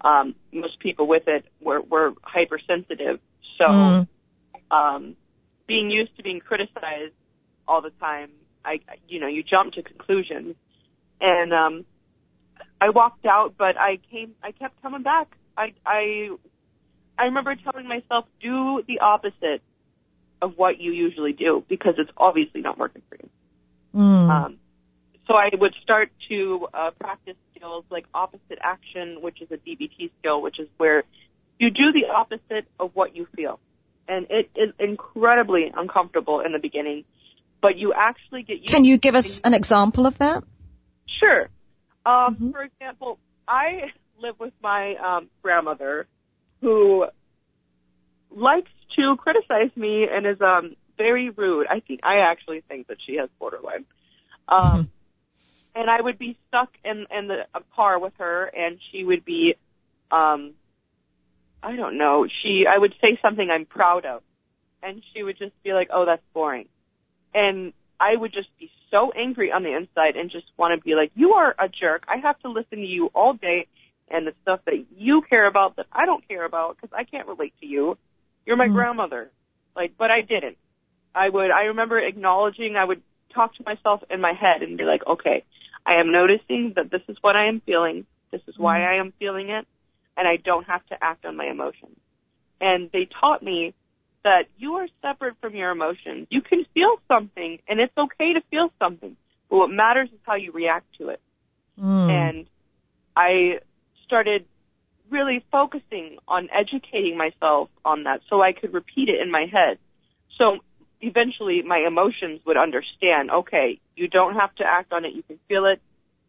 [0.00, 3.20] um, most people with it were were hypersensitive.
[3.58, 4.08] So Mm.
[4.70, 5.16] um,
[5.66, 7.14] being used to being criticized
[7.66, 8.30] all the time,
[8.64, 10.56] I you know you jump to conclusions,
[11.20, 11.84] and um,
[12.80, 15.28] I walked out, but I came I kept coming back.
[15.56, 16.30] I I
[17.18, 19.62] I remember telling myself do the opposite
[20.42, 23.28] of what you usually do because it's obviously not working for you.
[23.96, 24.30] Mm.
[24.30, 24.58] Um,
[25.26, 30.10] so I would start to uh, practice skills like opposite action, which is a DBT
[30.18, 31.02] skill, which is where
[31.58, 33.58] you do the opposite of what you feel.
[34.08, 37.04] And it is incredibly uncomfortable in the beginning,
[37.60, 40.44] but you actually get used Can you give us an example of that?
[41.18, 41.48] Sure.
[42.04, 42.52] Um, Mhm.
[42.52, 46.06] For example, I live with my um, grandmother
[46.60, 47.06] who
[48.30, 51.66] likes to criticize me and is um, very rude.
[51.68, 53.84] I think I actually think that she has borderline.
[54.48, 54.88] Um,
[55.74, 59.26] And I would be stuck in in the a car with her, and she would
[59.26, 59.56] be,
[60.10, 60.54] um,
[61.62, 62.26] I don't know.
[62.42, 64.22] She I would say something I'm proud of,
[64.82, 66.68] and she would just be like, "Oh, that's boring,"
[67.34, 70.94] and I would just be so angry on the inside and just want to be
[70.94, 72.04] like, "You are a jerk.
[72.08, 73.66] I have to listen to you all day."
[74.08, 77.26] And the stuff that you care about that I don't care about because I can't
[77.28, 77.98] relate to you.
[78.46, 78.72] You're my Mhm.
[78.72, 79.30] grandmother.
[79.74, 80.56] Like, but I didn't.
[81.16, 83.02] I would, I remember acknowledging, I would
[83.34, 85.44] talk to myself in my head and be like, okay,
[85.86, 88.06] I am noticing that this is what I am feeling.
[88.30, 89.66] This is why I am feeling it.
[90.16, 91.96] And I don't have to act on my emotions.
[92.60, 93.74] And they taught me
[94.24, 96.26] that you are separate from your emotions.
[96.30, 99.16] You can feel something and it's okay to feel something.
[99.48, 101.20] But what matters is how you react to it.
[101.80, 102.10] Mm.
[102.10, 102.46] And
[103.14, 103.60] I
[104.04, 104.44] started
[105.10, 109.78] really focusing on educating myself on that so I could repeat it in my head.
[110.38, 110.58] So
[111.00, 115.38] eventually my emotions would understand, okay, you don't have to act on it, you can
[115.48, 115.80] feel it,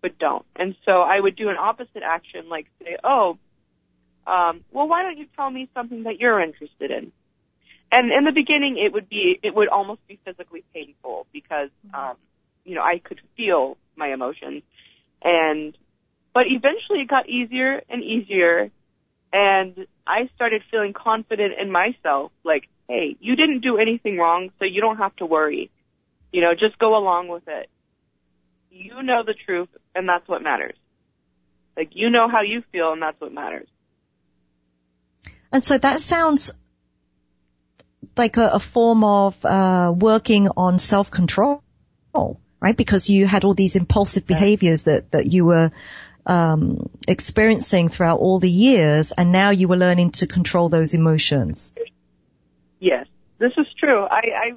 [0.01, 0.45] but don't.
[0.55, 3.37] And so I would do an opposite action like say, oh,
[4.25, 7.11] um, well, why don't you tell me something that you're interested in?
[7.91, 12.15] And in the beginning, it would be, it would almost be physically painful because, um,
[12.65, 14.63] you know, I could feel my emotions.
[15.23, 15.77] And,
[16.33, 18.69] but eventually it got easier and easier.
[19.31, 24.65] And I started feeling confident in myself, like, hey, you didn't do anything wrong, so
[24.65, 25.69] you don't have to worry.
[26.31, 27.69] You know, just go along with it.
[28.71, 30.75] You know the truth, and that's what matters.
[31.75, 33.67] Like, you know how you feel, and that's what matters.
[35.51, 36.53] And so that sounds
[38.15, 41.61] like a, a form of uh, working on self-control,
[42.59, 42.75] right?
[42.75, 45.71] Because you had all these impulsive behaviors that, that you were
[46.25, 51.73] um, experiencing throughout all the years, and now you were learning to control those emotions.
[52.79, 53.07] Yes,
[53.39, 54.03] this is true.
[54.05, 54.51] I, I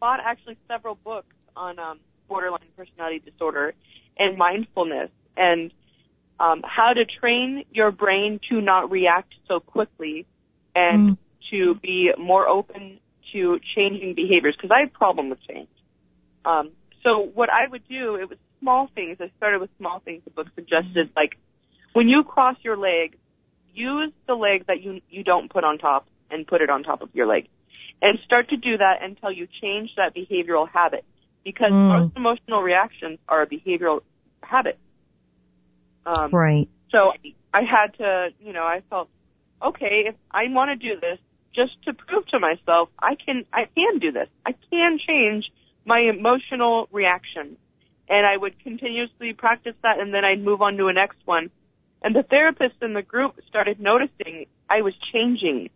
[0.00, 3.74] bought actually several books on um, borderline personality disorder
[4.18, 5.72] and mindfulness and
[6.40, 10.26] um, how to train your brain to not react so quickly
[10.74, 11.18] and Mm.
[11.50, 13.00] to be more open
[13.32, 15.68] to changing behaviors because I have a problem with change.
[16.44, 16.70] Um,
[17.02, 19.16] so what I would do, it was small things.
[19.20, 20.22] I started with small things.
[20.24, 21.36] The book suggested like
[21.94, 23.16] when you cross your leg,
[23.74, 27.02] use the leg that you you don't put on top and put it on top
[27.02, 27.48] of your leg,
[28.00, 31.04] and start to do that until you change that behavioral habit.
[31.44, 31.88] Because Mm.
[31.88, 34.02] most emotional reactions are a behavioral
[34.42, 34.78] habit.
[36.04, 36.68] Um, Right.
[36.90, 37.12] so
[37.52, 39.08] I had to, you know, I felt,
[39.62, 41.18] okay, if I want to do this,
[41.54, 44.28] just to prove to myself, I can, I can do this.
[44.46, 45.50] I can change
[45.84, 47.56] my emotional reaction.
[48.08, 51.50] And I would continuously practice that and then I'd move on to a next one.
[52.02, 55.70] And the therapists in the group started noticing I was changing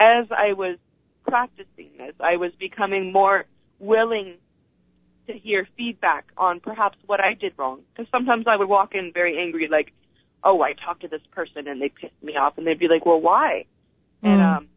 [0.00, 0.78] as I was
[1.26, 2.14] practicing this.
[2.20, 3.44] I was becoming more
[3.78, 4.34] willing
[5.26, 7.80] to hear feedback on perhaps what I did wrong.
[7.92, 9.92] Because sometimes I would walk in very angry, like,
[10.44, 12.56] oh, I talked to this person and they pissed me off.
[12.56, 13.64] And they'd be like, well, why?
[14.22, 14.56] And Mm.
[14.56, 14.68] um,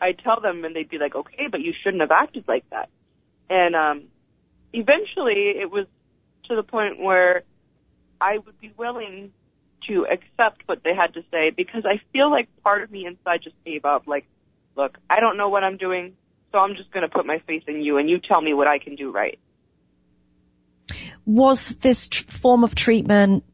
[0.00, 2.88] I'd tell them and they'd be like, okay, but you shouldn't have acted like that.
[3.48, 4.04] And um,
[4.72, 5.86] eventually it was
[6.48, 7.44] to the point where
[8.20, 9.32] I would be willing
[9.88, 13.42] to accept what they had to say because I feel like part of me inside
[13.42, 14.06] just gave up.
[14.06, 14.26] Like,
[14.76, 16.14] look, I don't know what I'm doing,
[16.50, 18.66] so I'm just going to put my faith in you and you tell me what
[18.66, 19.38] I can do right.
[21.24, 23.44] Was this tr- form of treatment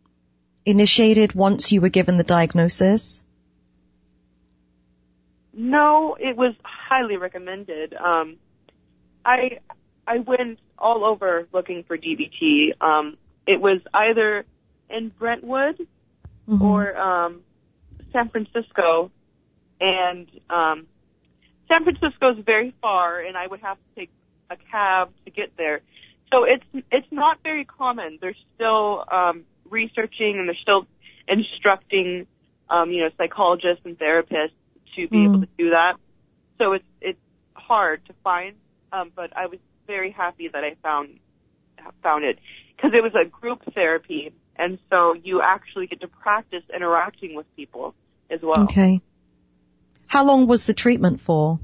[0.64, 3.22] initiated once you were given the diagnosis?
[5.52, 7.92] No, it was highly recommended.
[7.94, 8.36] Um,
[9.24, 9.58] I
[10.06, 12.80] I went all over looking for DBT.
[12.80, 14.44] Um, it was either
[14.88, 15.86] in Brentwood
[16.48, 16.60] Mhm.
[16.62, 17.42] or um,
[18.12, 19.10] San Francisco,
[19.80, 20.86] and um,
[21.68, 24.10] San Francisco is very far, and I would have to take
[24.50, 25.80] a cab to get there.
[26.32, 28.18] So it's it's not very common.
[28.20, 30.86] They're still um, researching and they're still
[31.26, 32.26] instructing,
[32.68, 34.52] um, you know, psychologists and therapists
[34.96, 35.40] to be able Mm.
[35.42, 35.94] to do that.
[36.58, 37.20] So it's it's
[37.54, 38.56] hard to find,
[38.92, 41.18] um, but I was very happy that I found
[42.02, 42.38] found it
[42.76, 47.46] because it was a group therapy, and so you actually get to practice interacting with
[47.56, 47.94] people
[48.30, 48.64] as well.
[48.64, 49.00] Okay.
[50.08, 51.60] How long was the treatment for?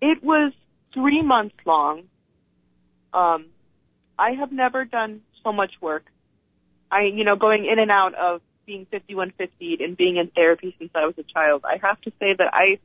[0.00, 0.52] It was
[0.94, 2.04] three months long.
[3.12, 3.46] Um,
[4.18, 6.04] I have never done so much work
[6.90, 10.90] I, you know, going in and out of being 5150 and being in therapy since
[10.94, 12.78] I was a child, I have to say that I,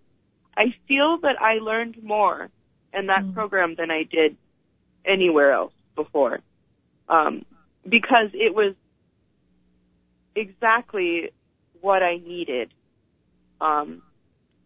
[0.55, 2.49] I feel that I learned more
[2.93, 3.33] in that mm.
[3.33, 4.37] program than I did
[5.05, 6.39] anywhere else before.
[7.09, 7.45] Um,
[7.87, 8.75] because it was
[10.35, 11.31] exactly
[11.81, 12.73] what I needed.
[13.61, 14.01] Um,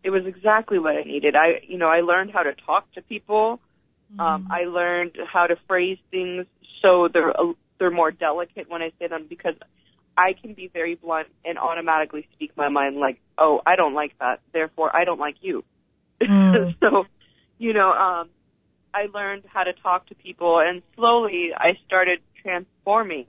[0.04, 1.36] it was exactly what I needed.
[1.36, 3.60] I, you know, I learned how to talk to people.
[4.12, 4.20] Mm-hmm.
[4.20, 6.46] Um, I learned how to phrase things
[6.82, 7.34] so they're
[7.80, 9.56] they're more delicate when I say them because
[10.18, 14.18] I can be very blunt and automatically speak my mind like, oh, I don't like
[14.20, 15.64] that, therefore I don't like you.
[16.22, 16.76] Mm.
[16.80, 17.06] so,
[17.60, 18.30] you know, um,
[18.94, 23.28] I learned how to talk to people and slowly I started transforming.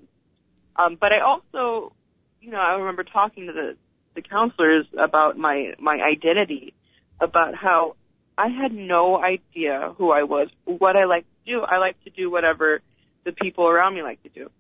[0.76, 1.92] Um, but I also,
[2.40, 3.76] you know, I remember talking to the,
[4.18, 6.74] the counselors about my, my identity,
[7.20, 7.94] about how
[8.36, 11.60] I had no idea who I was, what I like to do.
[11.60, 12.80] I like to do whatever
[13.24, 14.50] the people around me like to do.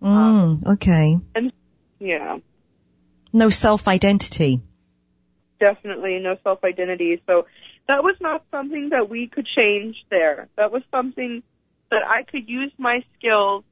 [0.00, 1.18] Mm, um, okay.
[1.34, 1.52] And
[1.98, 2.38] yeah.
[3.32, 4.60] No self-identity.
[5.58, 7.22] Definitely no self-identity.
[7.26, 7.46] So
[7.88, 10.48] that was not something that we could change there.
[10.56, 11.42] That was something
[11.90, 13.64] that I could use my skills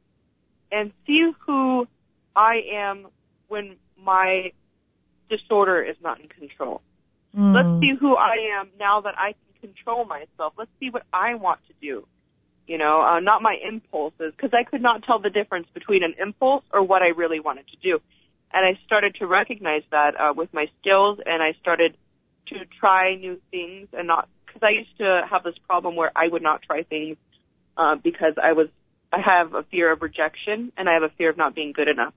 [0.73, 1.87] and see who
[2.35, 3.07] I am
[3.47, 4.53] when my
[5.29, 6.81] disorder is not in control.
[7.37, 7.55] Mm.
[7.55, 10.55] Let's see who I am now that I can control myself.
[10.57, 12.07] Let's see what I want to do.
[12.67, 16.15] You know, uh, not my impulses, because I could not tell the difference between an
[16.21, 18.01] impulse or what I really wanted to do.
[18.53, 21.97] And I started to recognize that uh, with my skills, and I started
[22.49, 26.29] to try new things and not because I used to have this problem where I
[26.29, 27.17] would not try things
[27.77, 28.69] uh, because I was
[29.13, 31.89] I have a fear of rejection and I have a fear of not being good
[31.89, 32.15] enough.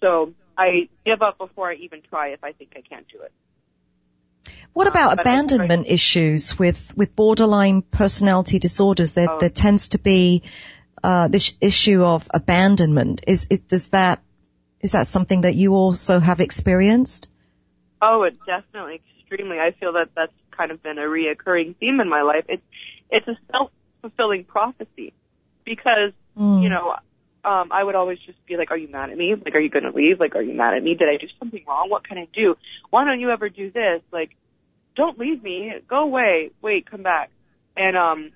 [0.00, 3.32] So I give up before I even try if I think I can't do it.
[4.72, 9.12] What about uh, abandonment issues with, with borderline personality disorders?
[9.12, 9.38] There, oh.
[9.38, 10.42] there tends to be
[11.02, 13.22] uh, this issue of abandonment.
[13.26, 14.22] Is, is does that
[14.80, 17.28] is that something that you also have experienced?
[18.02, 19.58] Oh, it definitely extremely.
[19.58, 22.44] I feel that that's kind of been a reoccurring theme in my life.
[22.48, 22.62] It's
[23.10, 23.70] it's a self
[24.02, 25.14] fulfilling prophecy
[25.64, 26.62] because mm.
[26.62, 26.96] you know
[27.44, 29.34] um, I would always just be like, "Are you mad at me?
[29.34, 30.20] Like, are you going to leave?
[30.20, 30.94] Like, are you mad at me?
[30.94, 31.90] Did I do something wrong?
[31.90, 32.56] What can I do?
[32.90, 34.02] Why don't you ever do this?
[34.12, 34.30] Like,
[34.96, 35.72] don't leave me.
[35.88, 36.50] Go away.
[36.62, 37.30] Wait, come back."
[37.76, 38.32] And um,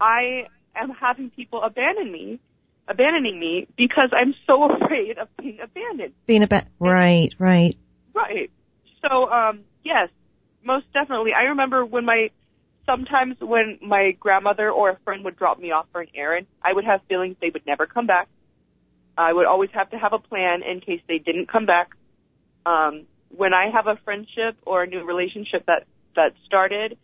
[0.00, 2.40] I am having people abandon me,
[2.88, 6.14] abandoning me because I'm so afraid of being abandoned.
[6.26, 6.72] Being abandoned.
[6.78, 7.76] Right, right,
[8.14, 8.50] right.
[9.02, 10.08] So, um, yes,
[10.64, 11.32] most definitely.
[11.38, 12.30] I remember when my
[12.90, 16.72] sometimes when my grandmother or a friend would drop me off for an errand, I
[16.72, 18.28] would have feelings they would never come back.
[19.16, 21.90] I would always have to have a plan in case they didn't come back.
[22.66, 25.86] Um, when I have a friendship or a new relationship that
[26.16, 26.98] that started,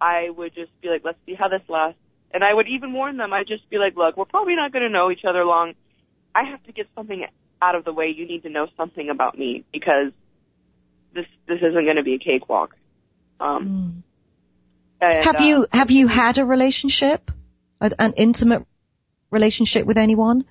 [0.00, 2.00] I would just be like, let's see how this lasts.
[2.32, 3.32] And I would even warn them.
[3.32, 5.74] I'd just be like, look, we're probably not going to know each other long.
[6.34, 7.24] I have to get something
[7.60, 8.12] out of the way.
[8.16, 10.12] You need to know something about me because
[11.14, 12.74] this this isn't going to be a cakewalk.
[13.38, 14.05] Um, mm.
[15.00, 17.30] And, have you have you had a relationship,
[17.80, 18.66] an, an intimate
[19.30, 20.44] relationship with anyone?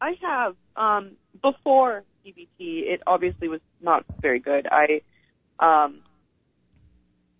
[0.00, 0.56] I have.
[0.76, 1.12] Um,
[1.42, 4.66] before DBT, it obviously was not very good.
[4.70, 5.02] I,
[5.58, 6.00] um,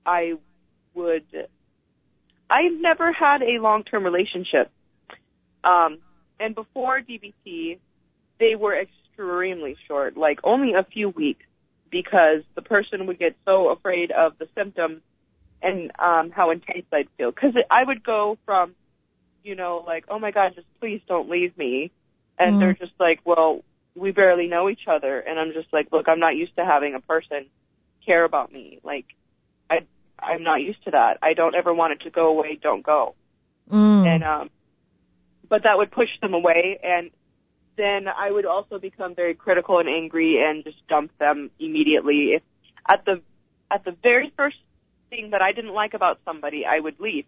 [0.04, 0.34] I
[0.94, 1.24] would.
[2.48, 4.70] I've never had a long-term relationship.
[5.62, 5.98] Um,
[6.38, 7.78] and before DBT,
[8.38, 11.44] they were extremely short, like only a few weeks
[11.90, 15.02] because the person would get so afraid of the symptoms
[15.62, 17.30] and um, how intense I'd feel.
[17.30, 18.74] Because I would go from,
[19.42, 21.90] you know, like, oh my God, just please don't leave me.
[22.38, 22.60] And mm.
[22.60, 23.62] they're just like, well,
[23.94, 25.18] we barely know each other.
[25.18, 27.46] And I'm just like, look, I'm not used to having a person
[28.04, 28.80] care about me.
[28.82, 29.06] Like,
[29.68, 29.80] I,
[30.18, 31.18] I'm not used to that.
[31.22, 32.58] I don't ever want it to go away.
[32.62, 33.14] Don't go.
[33.70, 34.06] Mm.
[34.06, 34.50] And, um,
[35.48, 36.80] but that would push them away.
[36.82, 37.10] And
[37.76, 42.32] then I would also become very critical and angry and just dump them immediately.
[42.34, 42.42] If
[42.88, 43.22] at the
[43.70, 44.56] at the very first
[45.10, 47.26] thing that I didn't like about somebody, I would leave.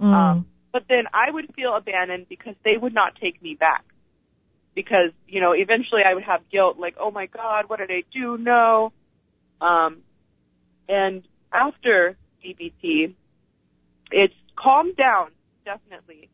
[0.00, 0.12] Mm.
[0.14, 3.84] Um, but then I would feel abandoned because they would not take me back.
[4.74, 8.02] Because you know, eventually I would have guilt, like, oh my God, what did I
[8.12, 8.36] do?
[8.36, 8.92] No.
[9.60, 10.02] Um,
[10.88, 11.22] and
[11.52, 13.14] after DBT,
[14.10, 15.30] it's calmed down
[15.66, 16.30] definitely.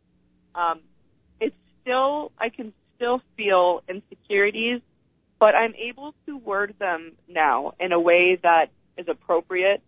[0.54, 0.80] Um,
[1.40, 4.80] it's still I can still feel insecurities,
[5.40, 8.66] but I'm able to word them now in a way that
[8.96, 9.82] is appropriate.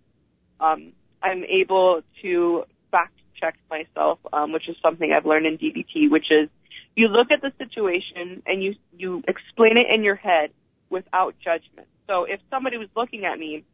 [0.60, 0.92] Um,
[1.22, 6.26] I'm able to fact check myself, um, which is something I've learned in DBT, which
[6.30, 6.48] is
[6.96, 10.50] you look at the situation and you you explain it in your head
[10.90, 11.88] without judgment.
[12.06, 13.64] So if somebody was looking at me,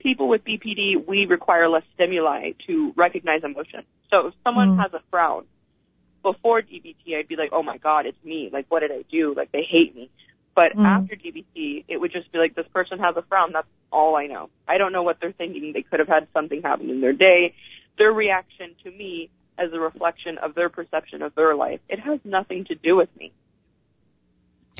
[0.00, 3.84] people with BPD, we require less stimuli to recognize emotion.
[4.10, 4.82] So if someone mm.
[4.82, 5.44] has a frown,
[6.22, 8.50] before DBT, I'd be like, oh my god, it's me.
[8.52, 9.34] Like, what did I do?
[9.36, 10.10] Like, they hate me.
[10.58, 10.84] But Mm.
[10.84, 13.52] after DBT, it would just be like, this person has a frown.
[13.52, 14.50] That's all I know.
[14.66, 15.72] I don't know what they're thinking.
[15.72, 17.54] They could have had something happen in their day.
[17.96, 21.78] Their reaction to me as a reflection of their perception of their life.
[21.88, 23.30] It has nothing to do with me.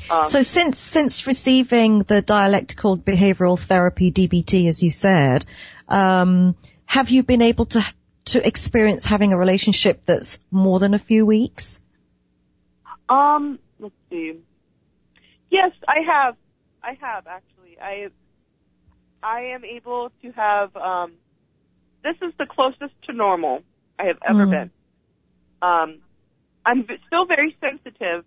[0.09, 5.45] Um, So since since receiving the dialectical behavioral therapy DBT, as you said,
[5.87, 6.57] um,
[6.87, 7.81] have you been able to
[8.25, 11.79] to experience having a relationship that's more than a few weeks?
[13.07, 14.39] Um, let's see.
[15.49, 16.35] Yes, I have.
[16.83, 17.77] I have actually.
[17.81, 18.09] I
[19.23, 20.75] I am able to have.
[20.75, 21.13] Um,
[22.03, 23.63] this is the closest to normal
[23.97, 24.51] I have ever Mm.
[24.51, 24.71] been.
[25.61, 26.01] Um,
[26.65, 28.23] I'm still very sensitive,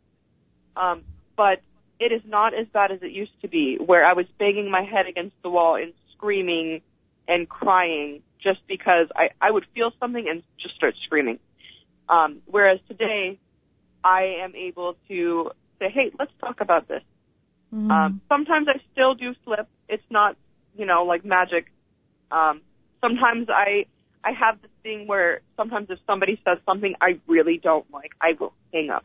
[0.76, 1.04] um,
[1.36, 1.62] but
[1.98, 4.82] it is not as bad as it used to be, where I was banging my
[4.82, 6.82] head against the wall and screaming
[7.28, 11.38] and crying just because I I would feel something and just start screaming.
[12.08, 13.38] Um, whereas today,
[14.04, 17.02] I am able to say, hey, let's talk about this.
[17.74, 17.90] Mm.
[17.90, 19.68] Um, sometimes I still do slip.
[19.88, 20.36] It's not,
[20.76, 21.66] you know, like magic.
[22.30, 22.60] Um,
[23.00, 23.86] sometimes I,
[24.24, 28.32] I have this thing where sometimes if somebody says something I really don't like, I
[28.38, 29.04] will hang up.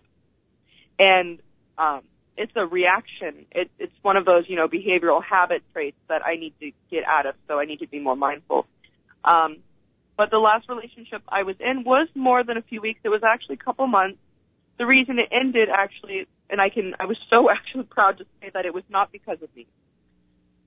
[0.99, 1.39] And,
[1.77, 2.01] um,
[2.37, 3.47] it's a reaction.
[3.51, 7.03] It, it's one of those, you know, behavioral habit traits that I need to get
[7.03, 8.67] out of, so I need to be more mindful.
[9.25, 9.57] Um,
[10.15, 12.99] but the last relationship I was in was more than a few weeks.
[13.03, 14.19] It was actually a couple months.
[14.77, 18.49] The reason it ended actually, and I can, I was so actually proud to say
[18.53, 19.67] that it was not because of me.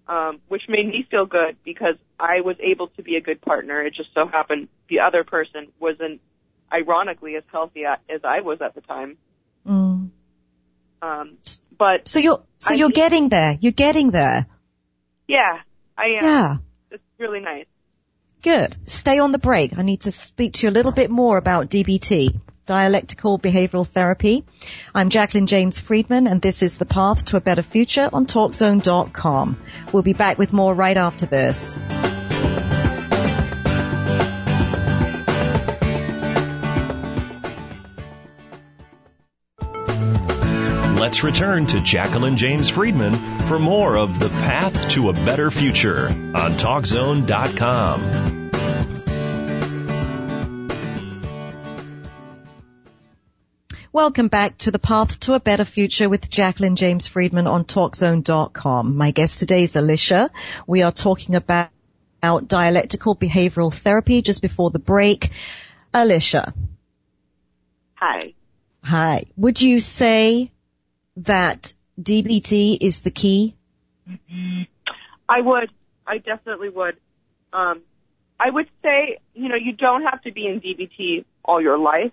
[0.09, 3.81] Um, which made me feel good because I was able to be a good partner.
[3.81, 6.21] It just so happened the other person wasn't,
[6.73, 9.19] ironically, as healthy as I was at the time.
[9.65, 10.11] Mm.
[11.01, 11.37] Um,
[11.79, 13.57] but So you're so I you're getting there.
[13.61, 14.47] You're getting there.
[15.29, 15.61] yeah,
[15.97, 16.25] I am.
[16.25, 16.57] Yeah.
[16.91, 17.67] It's really nice.
[18.43, 18.75] Good.
[18.87, 19.79] Stay on the break.
[19.79, 22.41] I need to speak to you a little bit more about DBT,
[22.71, 24.45] dialectical behavioral therapy.
[24.95, 29.61] I'm Jacqueline James Friedman and this is The Path to a Better Future on TalkZone.com.
[29.93, 31.75] We'll be back with more right after this.
[41.01, 43.17] Let's return to Jacqueline James Friedman
[43.49, 48.40] for more of The Path to a Better Future on TalkZone.com.
[53.93, 58.97] Welcome back to the Path to a Better Future with Jacqueline James Friedman on TalkZone.com.
[58.97, 60.31] My guest today is Alicia.
[60.67, 61.71] We are talking about,
[62.47, 65.31] dialectical behavioral therapy just before the break.
[65.93, 66.55] Alicia,
[67.95, 68.35] Hi.
[68.85, 69.25] hi.
[69.37, 70.53] Would you say
[71.17, 73.57] that DBT is the key?
[75.29, 75.71] I would.
[76.07, 76.97] I definitely would.
[77.53, 77.81] Um,
[78.39, 82.13] I would say, you know, you don't have to be in DBT all your life.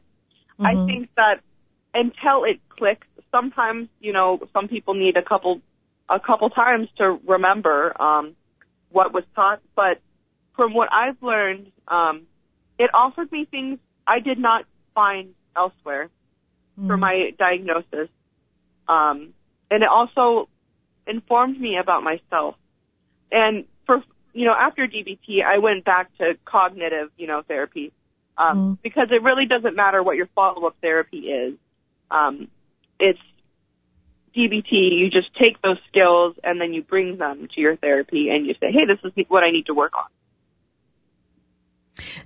[0.60, 0.86] I Mhm.
[0.88, 1.42] think that
[1.94, 5.62] until it clicks, sometimes, you know, some people need a couple,
[6.10, 8.36] a couple times to remember, um,
[8.92, 9.62] what was taught.
[9.76, 10.00] But
[10.56, 12.28] from what I've learned, um,
[12.78, 16.10] it offered me things I did not find elsewhere
[16.88, 17.00] for Mhm.
[17.00, 18.10] my diagnosis.
[18.88, 19.34] Um,
[19.70, 20.48] and it also
[21.08, 22.56] informed me about myself.
[23.32, 27.92] And for, you know, after DBT, I went back to cognitive, you know, therapy.
[28.38, 28.82] Um, Mm.
[28.84, 31.58] because it really doesn't matter what your follow-up therapy is.
[32.10, 32.48] Um,
[33.00, 33.20] it's
[34.36, 38.46] DBT, you just take those skills and then you bring them to your therapy and
[38.46, 40.06] you say, hey, this is what I need to work on.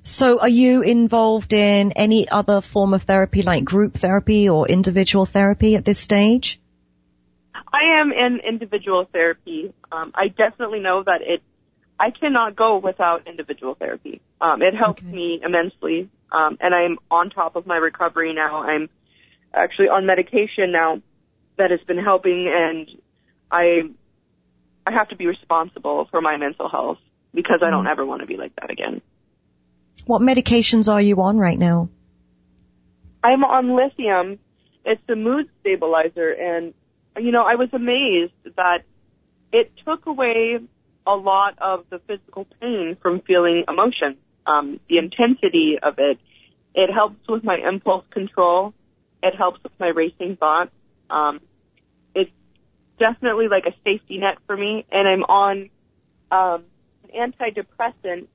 [0.03, 5.25] So are you involved in any other form of therapy like group therapy or individual
[5.25, 6.59] therapy at this stage?
[7.71, 9.73] I am in individual therapy.
[9.91, 11.41] Um, I definitely know that it.
[11.99, 14.21] I cannot go without individual therapy.
[14.41, 15.11] Um, it helps Okay.
[15.11, 18.63] me immensely, um, and I'm on top of my recovery now.
[18.63, 18.89] I'm
[19.53, 21.01] actually on medication now
[21.57, 22.87] that has been helping, and
[23.51, 23.81] I
[24.85, 26.97] I have to be responsible for my mental health
[27.33, 29.01] because I don't ever want to be like that again.
[30.05, 31.89] What medications are you on right now?
[33.23, 34.39] I'm on lithium.
[34.83, 36.73] It's a mood stabilizer, and
[37.19, 38.83] you know I was amazed that
[39.53, 40.59] it took away
[41.05, 44.17] a lot of the physical pain from feeling emotion.
[44.45, 46.17] Um, the intensity of it.
[46.73, 48.73] It helps with my impulse control.
[49.23, 50.71] It helps with my racing thoughts.
[51.09, 51.41] Um,
[52.15, 52.31] it's
[52.99, 55.69] definitely like a safety net for me, and I'm on
[56.31, 56.63] um,
[57.13, 58.27] an antidepressant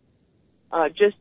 [0.71, 1.17] uh, just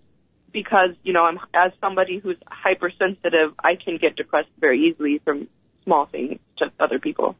[0.51, 5.47] because you know I'm as somebody who's hypersensitive, I can get depressed very easily from
[5.83, 7.35] small things to other people.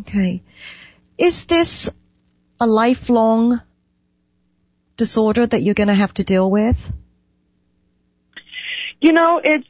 [0.00, 0.42] Okay.
[1.18, 1.90] Is this
[2.58, 3.60] a lifelong
[4.96, 6.90] disorder that you're going to have to deal with?
[9.00, 9.66] You know, it's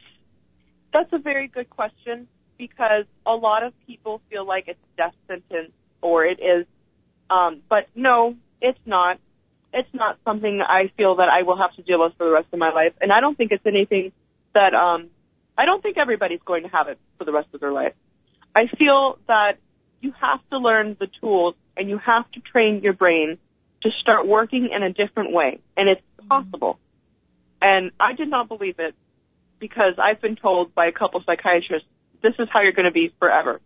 [0.93, 2.27] that's a very good question
[2.57, 5.71] because a lot of people feel like it's death sentence
[6.01, 6.65] or it is,
[7.29, 9.19] um, but no, it's not.
[9.73, 12.47] It's not something I feel that I will have to deal with for the rest
[12.53, 14.11] of my life, and I don't think it's anything
[14.53, 15.09] that um,
[15.57, 17.93] I don't think everybody's going to have it for the rest of their life.
[18.55, 19.53] I feel that
[20.01, 23.39] you have to learn the tools and you have to train your brain
[23.81, 26.77] to start working in a different way, and it's possible.
[27.61, 28.93] And I did not believe it
[29.63, 31.87] because I've been told by a couple psychiatrists,
[32.21, 33.61] this is how you're going to be forever.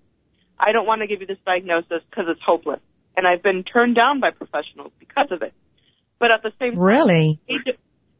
[0.59, 2.81] I don't want to give you this diagnosis because it's hopeless.
[3.15, 5.53] And I've been turned down by professionals because of it.
[6.19, 7.39] But at the same time, really,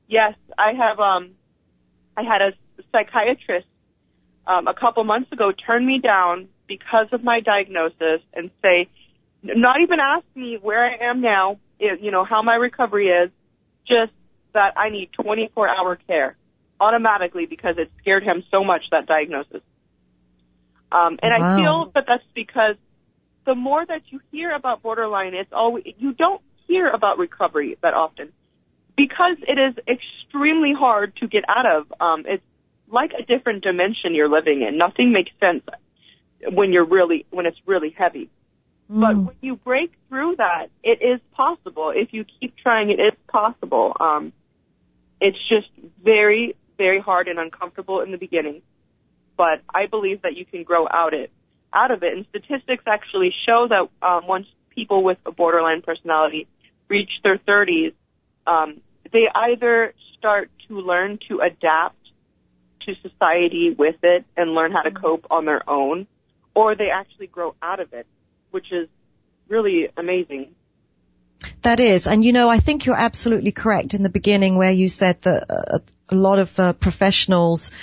[0.08, 1.00] yes, I have.
[1.00, 1.36] Um,
[2.18, 2.52] I had a
[2.92, 3.68] psychiatrist
[4.48, 8.90] um, a couple months ago turn me down because of my diagnosis and say,
[9.44, 13.30] not even ask me where I am now, you know, how my recovery is,
[13.88, 14.14] just
[14.54, 16.36] that I need 24 hour care
[16.80, 19.62] automatically because it scared him so much, that diagnosis.
[20.92, 21.54] Um, and wow.
[21.54, 22.76] I feel that that's because
[23.46, 27.94] the more that you hear about borderline, it's always, you don't hear about recovery that
[27.94, 28.32] often
[28.96, 31.94] because it is extremely hard to get out of.
[32.00, 32.44] Um, it's
[32.90, 34.78] like a different dimension you're living in.
[34.78, 35.64] Nothing makes sense
[36.52, 38.30] when you're really, when it's really heavy.
[38.92, 39.02] Mm.
[39.02, 41.92] But when you break through that, it is possible.
[41.96, 43.96] If you keep trying, it is possible.
[44.00, 44.34] Um,
[45.20, 45.68] it's just
[46.04, 48.62] very, very hard and uncomfortable in the beginning.
[49.36, 51.32] But I believe that you can grow out it,
[51.74, 52.14] out of it.
[52.14, 56.48] And statistics actually show that um, once people with a borderline personality
[56.88, 57.94] reach their 30s,
[58.46, 61.96] um, they either start to learn to adapt
[62.86, 65.04] to society with it and learn how to mm-hmm.
[65.04, 66.08] cope on their own,
[66.56, 68.08] or they actually grow out of it,
[68.52, 68.88] which is
[69.50, 70.56] really amazing.
[71.68, 74.88] That is, and you know, I think you're absolutely correct in the beginning where you
[74.88, 77.74] said that uh, a lot of uh, professionals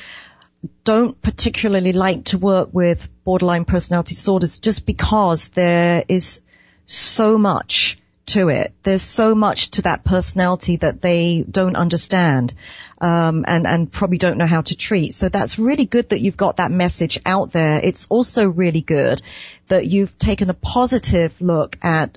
[0.85, 6.41] don't particularly like to work with borderline personality disorders just because there is
[6.87, 8.73] so much to it.
[8.85, 12.55] There's so much to that personality that they don't understand,
[13.03, 15.13] um, and and probably don't know how to treat.
[15.13, 17.81] So that's really good that you've got that message out there.
[17.85, 19.21] It's also really good
[19.69, 22.17] that you've taken a positive look at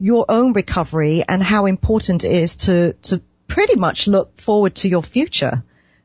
[0.00, 4.88] your own recovery and how important it is to to pretty much look forward to
[4.88, 5.62] your future.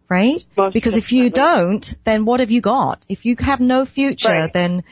[0.08, 0.44] Right?
[0.56, 3.04] Most because if you don't, then what have you got?
[3.10, 4.54] If you have no future, right.
[4.54, 4.84] then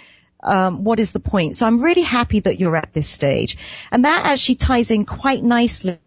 [0.41, 1.55] um, what is the point?
[1.55, 3.57] So I'm really happy that you're at this stage,
[3.91, 5.99] and that actually ties in quite nicely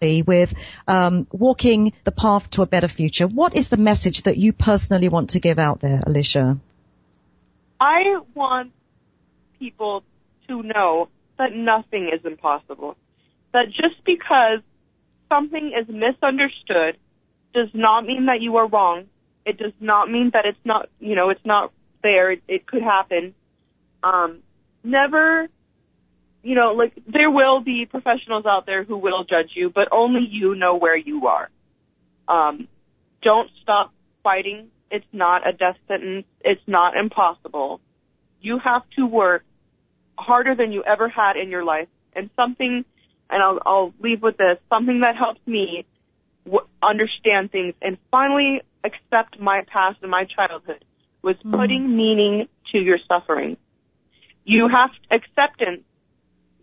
[0.00, 0.54] with
[0.88, 3.28] um, walking the path to a better future.
[3.28, 6.58] What is the message that you personally want to give out there, Alicia?
[7.80, 8.72] I want
[9.58, 10.02] people
[10.48, 11.08] to know
[11.38, 12.96] that nothing is impossible.
[13.52, 14.60] That just because
[15.28, 16.96] something is misunderstood
[17.54, 19.04] does not mean that you are wrong.
[19.46, 21.72] It does not mean that it's not, you know, it's not
[22.02, 22.32] there.
[22.32, 23.34] It, it could happen.
[24.02, 24.40] Um,
[24.84, 25.48] never,
[26.42, 30.26] you know, like there will be professionals out there who will judge you, but only
[30.28, 31.48] you know where you are.
[32.28, 32.68] Um,
[33.22, 34.68] don't stop fighting.
[34.90, 36.26] It's not a death sentence.
[36.40, 37.80] It's not impossible.
[38.40, 39.44] You have to work
[40.18, 41.88] harder than you ever had in your life.
[42.14, 42.84] And something,
[43.30, 45.86] and I'll, I'll leave with this, something that helps me
[46.44, 50.84] w- understand things and finally accept my past and my childhood
[51.22, 51.54] was mm-hmm.
[51.54, 53.56] putting meaning to your suffering.
[54.44, 55.82] You have acceptance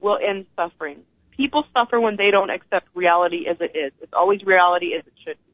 [0.01, 1.01] will end suffering.
[1.38, 3.91] People suffer when they don't accept reality as it is.
[4.01, 5.53] It's always reality as it should be.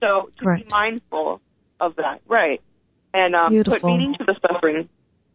[0.00, 0.68] So to Correct.
[0.68, 1.40] be mindful
[1.80, 2.60] of that, right?
[3.14, 4.88] And um, put meaning to the suffering.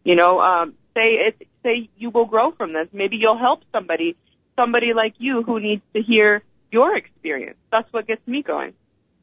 [0.04, 2.88] You know, um, say it, say you will grow from this.
[2.94, 4.16] Maybe you'll help somebody,
[4.56, 6.42] somebody like you who needs to hear
[6.72, 7.58] your experience.
[7.72, 8.74] That's what gets me going.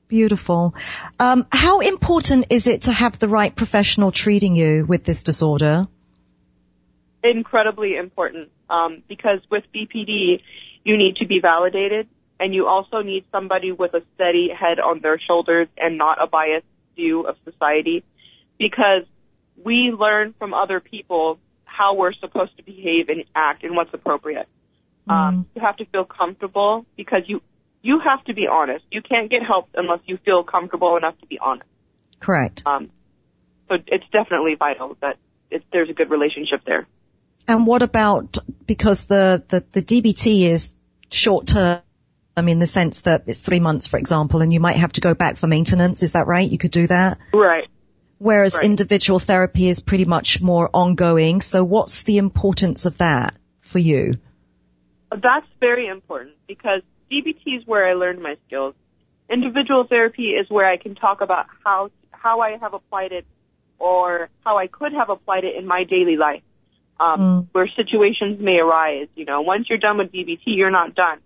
[0.08, 0.74] Beautiful.
[1.18, 5.86] Um, how important is it to have the right professional treating you with this disorder?
[7.24, 10.42] incredibly important um, because with BPD,
[10.84, 12.06] you need to be validated,
[12.38, 16.26] and you also need somebody with a steady head on their shoulders and not a
[16.26, 18.04] biased view of society,
[18.58, 19.04] because
[19.62, 21.38] we learn from other people
[21.76, 24.48] how we're supposed to behave and act and what's appropriate.
[25.08, 25.12] Mm.
[25.12, 27.40] Um, you have to feel comfortable because you
[27.82, 28.84] you have to be honest.
[28.90, 31.68] You can't get help unless you feel comfortable enough to be honest.
[32.20, 32.62] Correct.
[32.64, 32.90] Um,
[33.68, 35.18] so it's definitely vital that
[35.50, 36.86] it, there's a good relationship there.
[37.46, 40.72] And what about, because the, the, the DBT is
[41.10, 41.82] short term
[42.36, 45.14] in the sense that it's three months, for example, and you might have to go
[45.14, 46.02] back for maintenance.
[46.02, 46.50] Is that right?
[46.50, 47.18] You could do that?
[47.32, 47.68] Right.
[48.18, 48.64] Whereas right.
[48.64, 51.40] individual therapy is pretty much more ongoing.
[51.40, 54.18] So what's the importance of that for you?
[55.10, 58.74] That's very important because DBT is where I learned my skills.
[59.30, 63.26] individual therapy is where I can talk about how how I have applied it
[63.78, 66.42] or how I could have applied it in my daily life.
[66.98, 67.46] Um, mm.
[67.50, 71.18] where situations may arise, you know, once you're done with DBT, you're not done.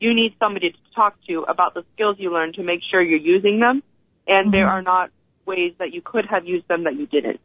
[0.00, 3.20] You need somebody to talk to about the skills you learned to make sure you're
[3.20, 3.84] using them
[4.26, 4.50] and mm-hmm.
[4.50, 5.10] there are not
[5.46, 7.40] ways that you could have used them that you didn't.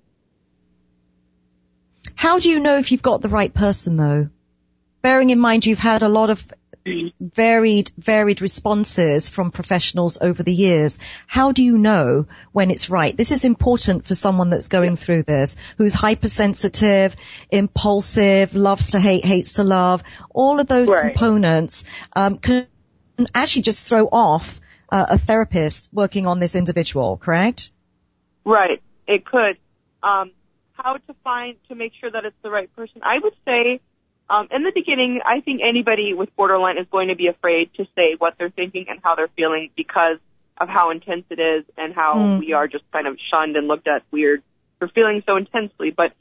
[2.16, 4.30] How do you know if you've got the right person though?
[5.02, 6.52] Bearing in mind you've had a lot of
[7.20, 11.00] varied, varied responses from professionals over the years.
[11.26, 13.16] How do you know when it's right?
[13.16, 17.16] This is important for someone that's going through this, who's hypersensitive,
[17.50, 20.04] impulsive, loves to hate, hates to love.
[20.34, 21.14] All of those right.
[21.14, 21.86] components
[22.16, 22.68] um, can
[23.34, 27.72] actually just throw off uh, a therapist working on this individual, correct?
[28.48, 28.82] Right.
[29.08, 29.58] It could.
[30.02, 30.32] Um,
[30.74, 33.02] how to find to make sure that it's the right person?
[33.04, 33.82] I would say
[34.30, 37.86] um, in the beginning, I think anybody with borderline is going to be afraid to
[37.95, 40.18] say what they're thinking and how they're feeling because
[40.58, 42.39] of how intense it is and how mm.
[42.39, 44.43] we are just kind of shunned and looked at weird
[44.80, 45.91] for feeling so intensely.
[45.91, 46.14] But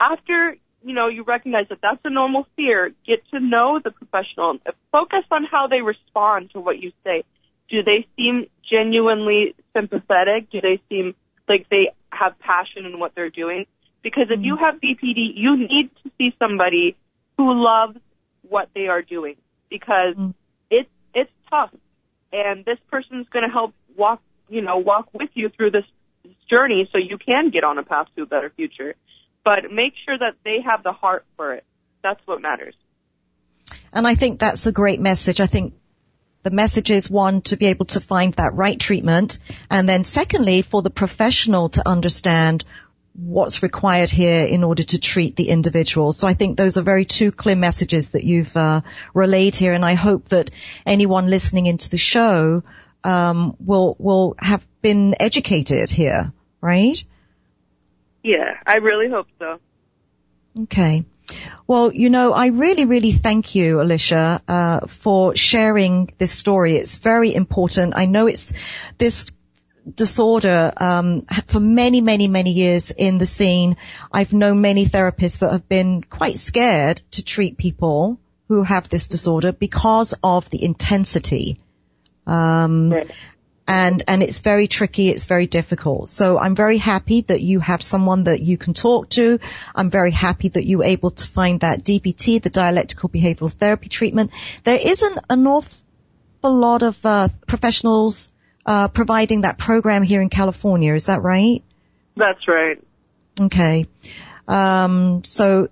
[0.00, 4.58] after you know you recognize that that's a normal fear, get to know the professional.
[4.92, 7.24] Focus on how they respond to what you say.
[7.68, 10.50] Do they seem genuinely sympathetic?
[10.50, 11.14] Do they seem
[11.50, 13.66] like they have passion in what they're doing?
[14.02, 16.96] Because if you have BPD, you need to see somebody
[17.36, 17.98] who loves
[18.48, 19.36] what they are doing
[19.68, 20.32] because mm.
[20.70, 21.70] it's it's tough,
[22.32, 25.84] and this person's going to help walk you know walk with you through this
[26.48, 28.94] journey so you can get on a path to a better future.
[29.44, 31.64] But make sure that they have the heart for it.
[32.02, 32.74] That's what matters.
[33.92, 35.40] And I think that's a great message.
[35.40, 35.74] I think
[36.42, 39.38] the message is one, to be able to find that right treatment.
[39.70, 42.64] And then secondly, for the professional to understand
[43.14, 46.12] what's required here in order to treat the individual.
[46.12, 48.80] So I think those are very two clear messages that you've uh,
[49.14, 50.50] relayed here, and I hope that
[50.86, 52.62] anyone listening into the show
[53.04, 57.02] um, will will have been educated here, right?
[58.22, 59.58] Yeah, I really hope so.
[60.62, 61.04] Okay.
[61.66, 66.76] Well, you know, I really, really thank you, Alicia, uh, for sharing this story.
[66.76, 67.94] It's very important.
[67.96, 68.52] I know it's
[68.98, 69.30] this
[69.94, 73.76] disorder um, for many, many, many years in the scene.
[74.12, 78.18] I've known many therapists that have been quite scared to treat people
[78.48, 81.60] who have this disorder because of the intensity.
[82.26, 83.10] Um, right.
[83.70, 85.10] And, and it's very tricky.
[85.10, 86.08] It's very difficult.
[86.08, 89.38] So I'm very happy that you have someone that you can talk to.
[89.74, 93.88] I'm very happy that you were able to find that DBT, the dialectical behavioral therapy
[93.88, 94.32] treatment.
[94.64, 95.80] There isn't an awful
[96.42, 98.32] lot of uh, professionals
[98.66, 100.94] uh, providing that program here in California.
[100.94, 101.62] Is that right?
[102.16, 102.82] That's right.
[103.40, 103.86] Okay.
[104.48, 105.68] Um, so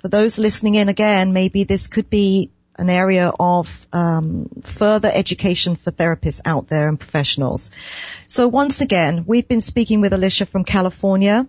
[0.00, 5.76] for those listening in again, maybe this could be an area of um, further education
[5.76, 7.72] for therapists out there and professionals.
[8.26, 11.46] So once again, we've been speaking with Alicia from California.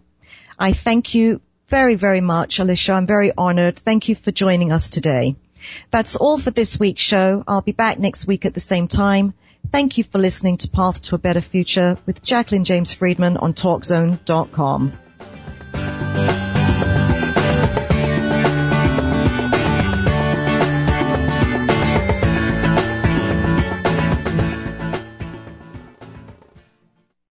[0.58, 2.94] I thank you very, very much, Alicia.
[2.94, 3.78] I'm very honored.
[3.78, 5.36] Thank you for joining us today.
[5.92, 7.44] That's all for this week's show.
[7.48, 9.34] I'll be back next week at the same time.
[9.72, 13.54] Thank you for listening to Path to a Better Future with Jacqueline James Friedman on
[13.54, 14.94] TalkZone.com.